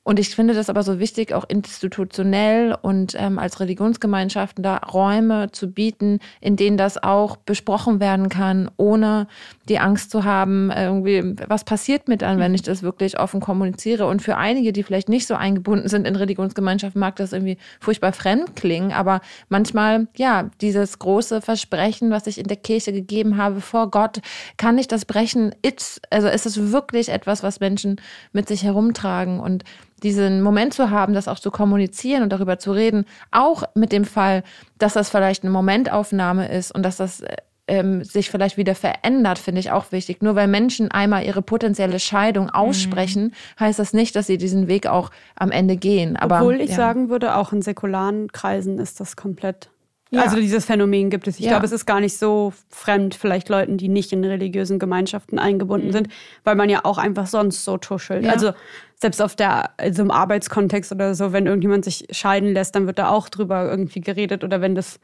[0.10, 5.52] Und ich finde das aber so wichtig, auch institutionell und ähm, als Religionsgemeinschaften da Räume
[5.52, 9.28] zu bieten, in denen das auch besprochen werden kann, ohne
[9.68, 14.08] die Angst zu haben, irgendwie, was passiert mit an, wenn ich das wirklich offen kommuniziere.
[14.08, 18.12] Und für einige, die vielleicht nicht so eingebunden sind in Religionsgemeinschaften, mag das irgendwie furchtbar
[18.12, 18.92] fremd klingen.
[18.92, 24.22] Aber manchmal, ja, dieses große Versprechen, was ich in der Kirche gegeben habe vor Gott,
[24.58, 25.54] kann ich das brechen?
[25.64, 28.02] It's, also ist es wirklich etwas, was Menschen
[28.34, 29.64] mit sich herumtragen und
[30.00, 34.06] diesen Moment zu haben, das auch zu kommunizieren und darüber zu reden, auch mit dem
[34.06, 34.44] Fall,
[34.78, 37.24] dass das vielleicht eine Momentaufnahme ist und dass das
[37.70, 40.22] ähm, sich vielleicht wieder verändert, finde ich auch wichtig.
[40.22, 42.52] Nur weil Menschen einmal ihre potenzielle Scheidung mhm.
[42.52, 43.60] aussprechen, mhm.
[43.60, 46.18] heißt das nicht, dass sie diesen Weg auch am Ende gehen.
[46.18, 46.76] Aber, Obwohl ich ja.
[46.76, 49.70] sagen würde, auch in säkularen Kreisen ist das komplett
[50.12, 50.24] ja.
[50.24, 51.38] Also dieses Phänomen gibt es.
[51.38, 51.52] Ich ja.
[51.52, 55.88] glaube, es ist gar nicht so fremd, vielleicht Leuten, die nicht in religiösen Gemeinschaften eingebunden
[55.88, 55.92] mhm.
[55.92, 56.08] sind,
[56.44, 58.26] weil man ja auch einfach sonst so tuschelt.
[58.26, 58.32] Ja.
[58.32, 58.54] Also
[58.96, 62.98] selbst auf der, also im Arbeitskontext oder so, wenn irgendjemand sich scheiden lässt, dann wird
[62.98, 64.44] da auch drüber irgendwie geredet.
[64.44, 65.00] Oder wenn das,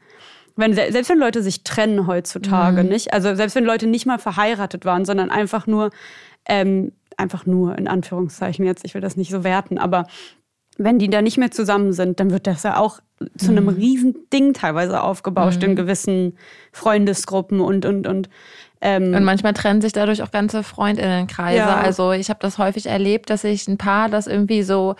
[0.56, 2.88] wenn, selbst wenn Leute sich trennen heutzutage, mhm.
[2.88, 3.12] nicht?
[3.14, 5.90] Also selbst wenn Leute nicht mal verheiratet waren, sondern einfach nur,
[6.48, 10.06] ähm, einfach nur in Anführungszeichen jetzt, ich will das nicht so werten, aber
[10.78, 13.00] wenn die da nicht mehr zusammen sind, dann wird das ja auch
[13.36, 13.70] zu einem mhm.
[13.70, 15.70] riesen Ding teilweise aufgebauscht mhm.
[15.70, 16.38] in gewissen
[16.72, 18.28] Freundesgruppen und und und
[18.80, 21.58] ähm, und manchmal trennen sich dadurch auch ganze Freundinnenkreise.
[21.58, 21.76] Ja.
[21.76, 24.96] Also ich habe das häufig erlebt, dass sich ein Paar, das irgendwie so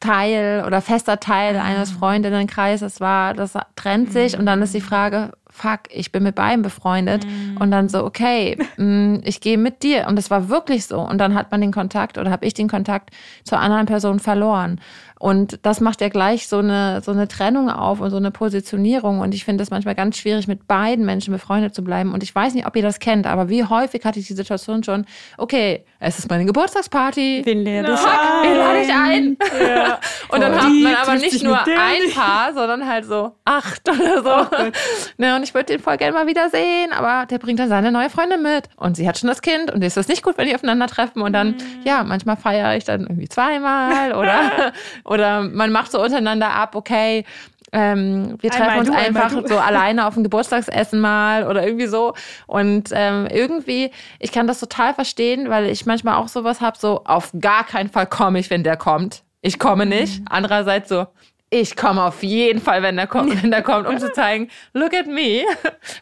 [0.00, 1.64] Teil oder fester Teil ah.
[1.64, 4.40] eines Freundinnenkreises war, das trennt sich mhm.
[4.40, 7.56] und dann ist die Frage, fuck, ich bin mit beiden befreundet mhm.
[7.58, 11.18] und dann so, okay, mm, ich gehe mit dir und das war wirklich so und
[11.18, 13.10] dann hat man den Kontakt oder habe ich den Kontakt
[13.42, 14.80] zur anderen Person verloren
[15.18, 19.18] und das macht ja gleich so eine, so eine Trennung auf und so eine Positionierung.
[19.20, 22.12] Und ich finde es manchmal ganz schwierig, mit beiden Menschen befreundet zu bleiben.
[22.14, 24.84] Und ich weiß nicht, ob ihr das kennt, aber wie häufig hatte ich die Situation
[24.84, 25.06] schon,
[25.36, 27.42] okay, es ist meine Geburtstagsparty.
[27.44, 28.42] Wen lade ich ein?
[28.42, 29.36] Wen lade ich ein?
[29.60, 29.98] Ja.
[30.28, 34.56] und dann hat man aber nicht nur ein Paar, sondern halt so acht oder so.
[34.56, 34.70] Oh
[35.16, 38.10] ne, und ich würde den voll gerne mal wiedersehen, aber der bringt dann seine neue
[38.10, 40.54] Freundin mit und sie hat schon das Kind und ist das nicht gut, wenn die
[40.54, 41.62] aufeinandertreffen und dann, mhm.
[41.84, 44.72] ja, manchmal feiere ich dann irgendwie zweimal oder,
[45.08, 47.24] oder man macht so untereinander ab, okay,
[47.72, 51.86] ähm, wir treffen einmal uns du, einfach so alleine auf ein Geburtstagsessen mal oder irgendwie
[51.86, 52.14] so.
[52.46, 57.02] Und ähm, irgendwie, ich kann das total verstehen, weil ich manchmal auch sowas habe, so
[57.04, 59.22] auf gar keinen Fall komme ich, wenn der kommt.
[59.40, 60.20] Ich komme nicht.
[60.20, 60.26] Mhm.
[60.30, 61.06] Andererseits so,
[61.50, 64.92] ich komme auf jeden Fall, wenn der kommt, wenn der kommt, um zu zeigen, look
[64.94, 65.44] at me,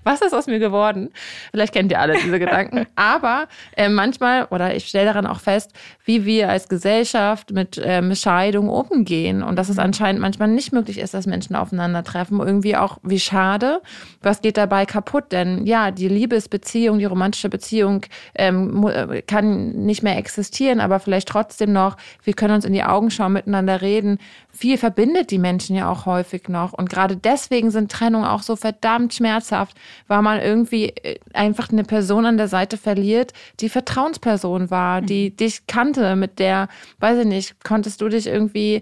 [0.02, 1.10] was ist aus mir geworden?
[1.52, 2.86] Vielleicht kennt ihr alle diese Gedanken.
[2.96, 5.72] Aber äh, manchmal, oder ich stelle daran auch fest,
[6.04, 10.98] wie wir als Gesellschaft mit ähm, Scheidung umgehen und dass es anscheinend manchmal nicht möglich
[10.98, 12.40] ist, dass Menschen aufeinandertreffen.
[12.40, 13.82] Irgendwie auch, wie schade.
[14.22, 15.30] Was geht dabei kaputt?
[15.30, 21.28] Denn ja, die Liebesbeziehung, die romantische Beziehung ähm, äh, kann nicht mehr existieren, aber vielleicht
[21.28, 24.18] trotzdem noch, wir können uns in die Augen schauen, miteinander reden.
[24.52, 26.72] Viel verbindet die die Menschen ja auch häufig noch.
[26.72, 29.76] Und gerade deswegen sind Trennungen auch so verdammt schmerzhaft,
[30.08, 35.30] weil man irgendwie äh, einfach eine Person an der Seite verliert, die Vertrauensperson war, die
[35.30, 35.36] mhm.
[35.36, 36.68] dich kannte, mit der,
[37.00, 38.80] weiß ich nicht, konntest du dich irgendwie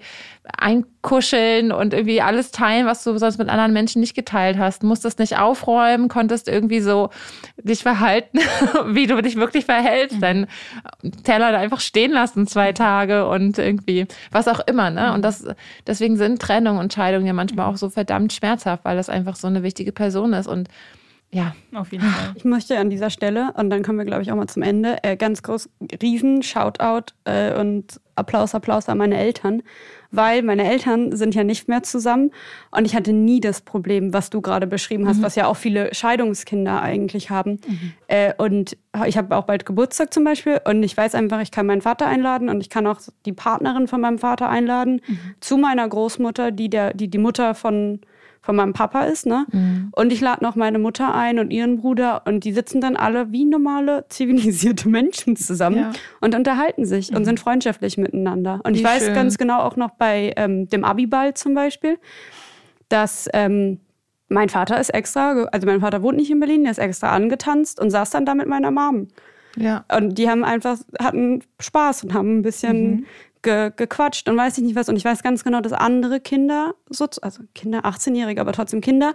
[0.59, 4.82] einkuscheln und irgendwie alles teilen, was du sonst mit anderen Menschen nicht geteilt hast.
[4.82, 7.11] Musstest nicht aufräumen, konntest irgendwie so
[7.57, 8.38] dich verhalten,
[8.88, 10.22] wie du dich wirklich verhältst.
[10.22, 10.47] Deinen
[11.24, 14.90] Teller einfach stehen lassen zwei Tage und irgendwie was auch immer.
[14.90, 15.14] Ne?
[15.14, 15.47] Und das,
[15.86, 19.47] deswegen sind Trennung und Scheidung ja manchmal auch so verdammt schmerzhaft, weil das einfach so
[19.47, 20.68] eine wichtige Person ist und
[21.34, 21.53] ja.
[21.74, 22.32] Auf jeden Fall.
[22.36, 25.03] Ich möchte an dieser Stelle, und dann kommen wir, glaube ich, auch mal zum Ende,
[25.03, 25.68] äh, ganz groß,
[26.01, 29.62] riesen Shoutout äh, und Applaus, Applaus an meine Eltern,
[30.16, 32.30] weil meine Eltern sind ja nicht mehr zusammen
[32.70, 35.22] und ich hatte nie das Problem, was du gerade beschrieben hast, mhm.
[35.22, 37.60] was ja auch viele Scheidungskinder eigentlich haben.
[37.66, 37.92] Mhm.
[38.08, 41.66] Äh, und ich habe auch bald Geburtstag zum Beispiel und ich weiß einfach, ich kann
[41.66, 45.18] meinen Vater einladen und ich kann auch die Partnerin von meinem Vater einladen mhm.
[45.40, 48.00] zu meiner Großmutter, die der, die, die Mutter von
[48.45, 49.47] von meinem Papa ist, ne?
[49.51, 49.88] Mhm.
[49.92, 53.32] Und ich lade noch meine Mutter ein und ihren Bruder und die sitzen dann alle
[53.32, 55.92] wie normale zivilisierte Menschen zusammen ja.
[56.20, 57.16] und unterhalten sich mhm.
[57.16, 58.61] und sind freundschaftlich miteinander.
[58.64, 59.14] Und wie ich weiß schön.
[59.14, 61.99] ganz genau auch noch bei ähm, dem Abiball zum Beispiel,
[62.90, 63.80] dass ähm,
[64.28, 67.80] mein Vater ist extra, also mein Vater wohnt nicht in Berlin, der ist extra angetanzt
[67.80, 69.09] und saß dann da mit meiner Mom.
[69.57, 69.86] Ja.
[69.97, 73.07] Und die haben einfach, hatten Spaß und haben ein bisschen mhm
[73.45, 74.88] ge, gequatscht und weiß ich nicht was.
[74.88, 79.14] Und ich weiß ganz genau, dass andere Kinder, so, also Kinder, 18-Jährige, aber trotzdem Kinder,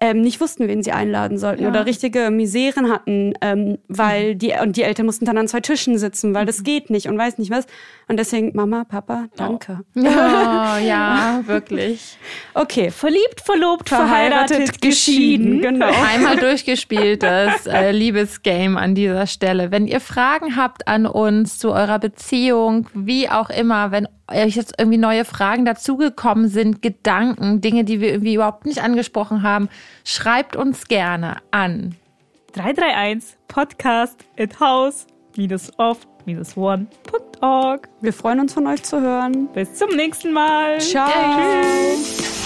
[0.00, 1.68] ähm, nicht wussten, wen sie einladen sollten ja.
[1.68, 4.38] oder richtige Miseren hatten, ähm, weil mhm.
[4.38, 6.64] die und die Eltern mussten dann an zwei Tischen sitzen, weil das mhm.
[6.64, 7.66] geht nicht und weiß nicht was.
[8.06, 9.80] Und deswegen Mama, Papa, danke.
[9.96, 12.16] Oh, oh ja, wirklich.
[12.54, 12.90] Okay.
[12.90, 15.60] Verliebt, verlobt, verheiratet, verheiratet geschieden.
[15.60, 15.90] Genau.
[16.08, 19.70] Einmal durchgespielt das äh, Liebesgame an dieser Stelle.
[19.72, 24.98] Wenn ihr Fragen habt an uns zu eurer Beziehung, wie auch immer, wenn jetzt irgendwie
[24.98, 29.68] neue Fragen dazugekommen sind, Gedanken, Dinge, die wir irgendwie überhaupt nicht angesprochen haben,
[30.04, 31.94] schreibt uns gerne an
[32.52, 35.06] 331 podcast at house
[35.76, 36.06] off
[36.56, 37.88] one.org.
[38.00, 39.48] Wir freuen uns von euch zu hören.
[39.54, 40.80] Bis zum nächsten Mal.
[40.80, 41.08] Ciao.
[41.08, 42.37] Tschüss.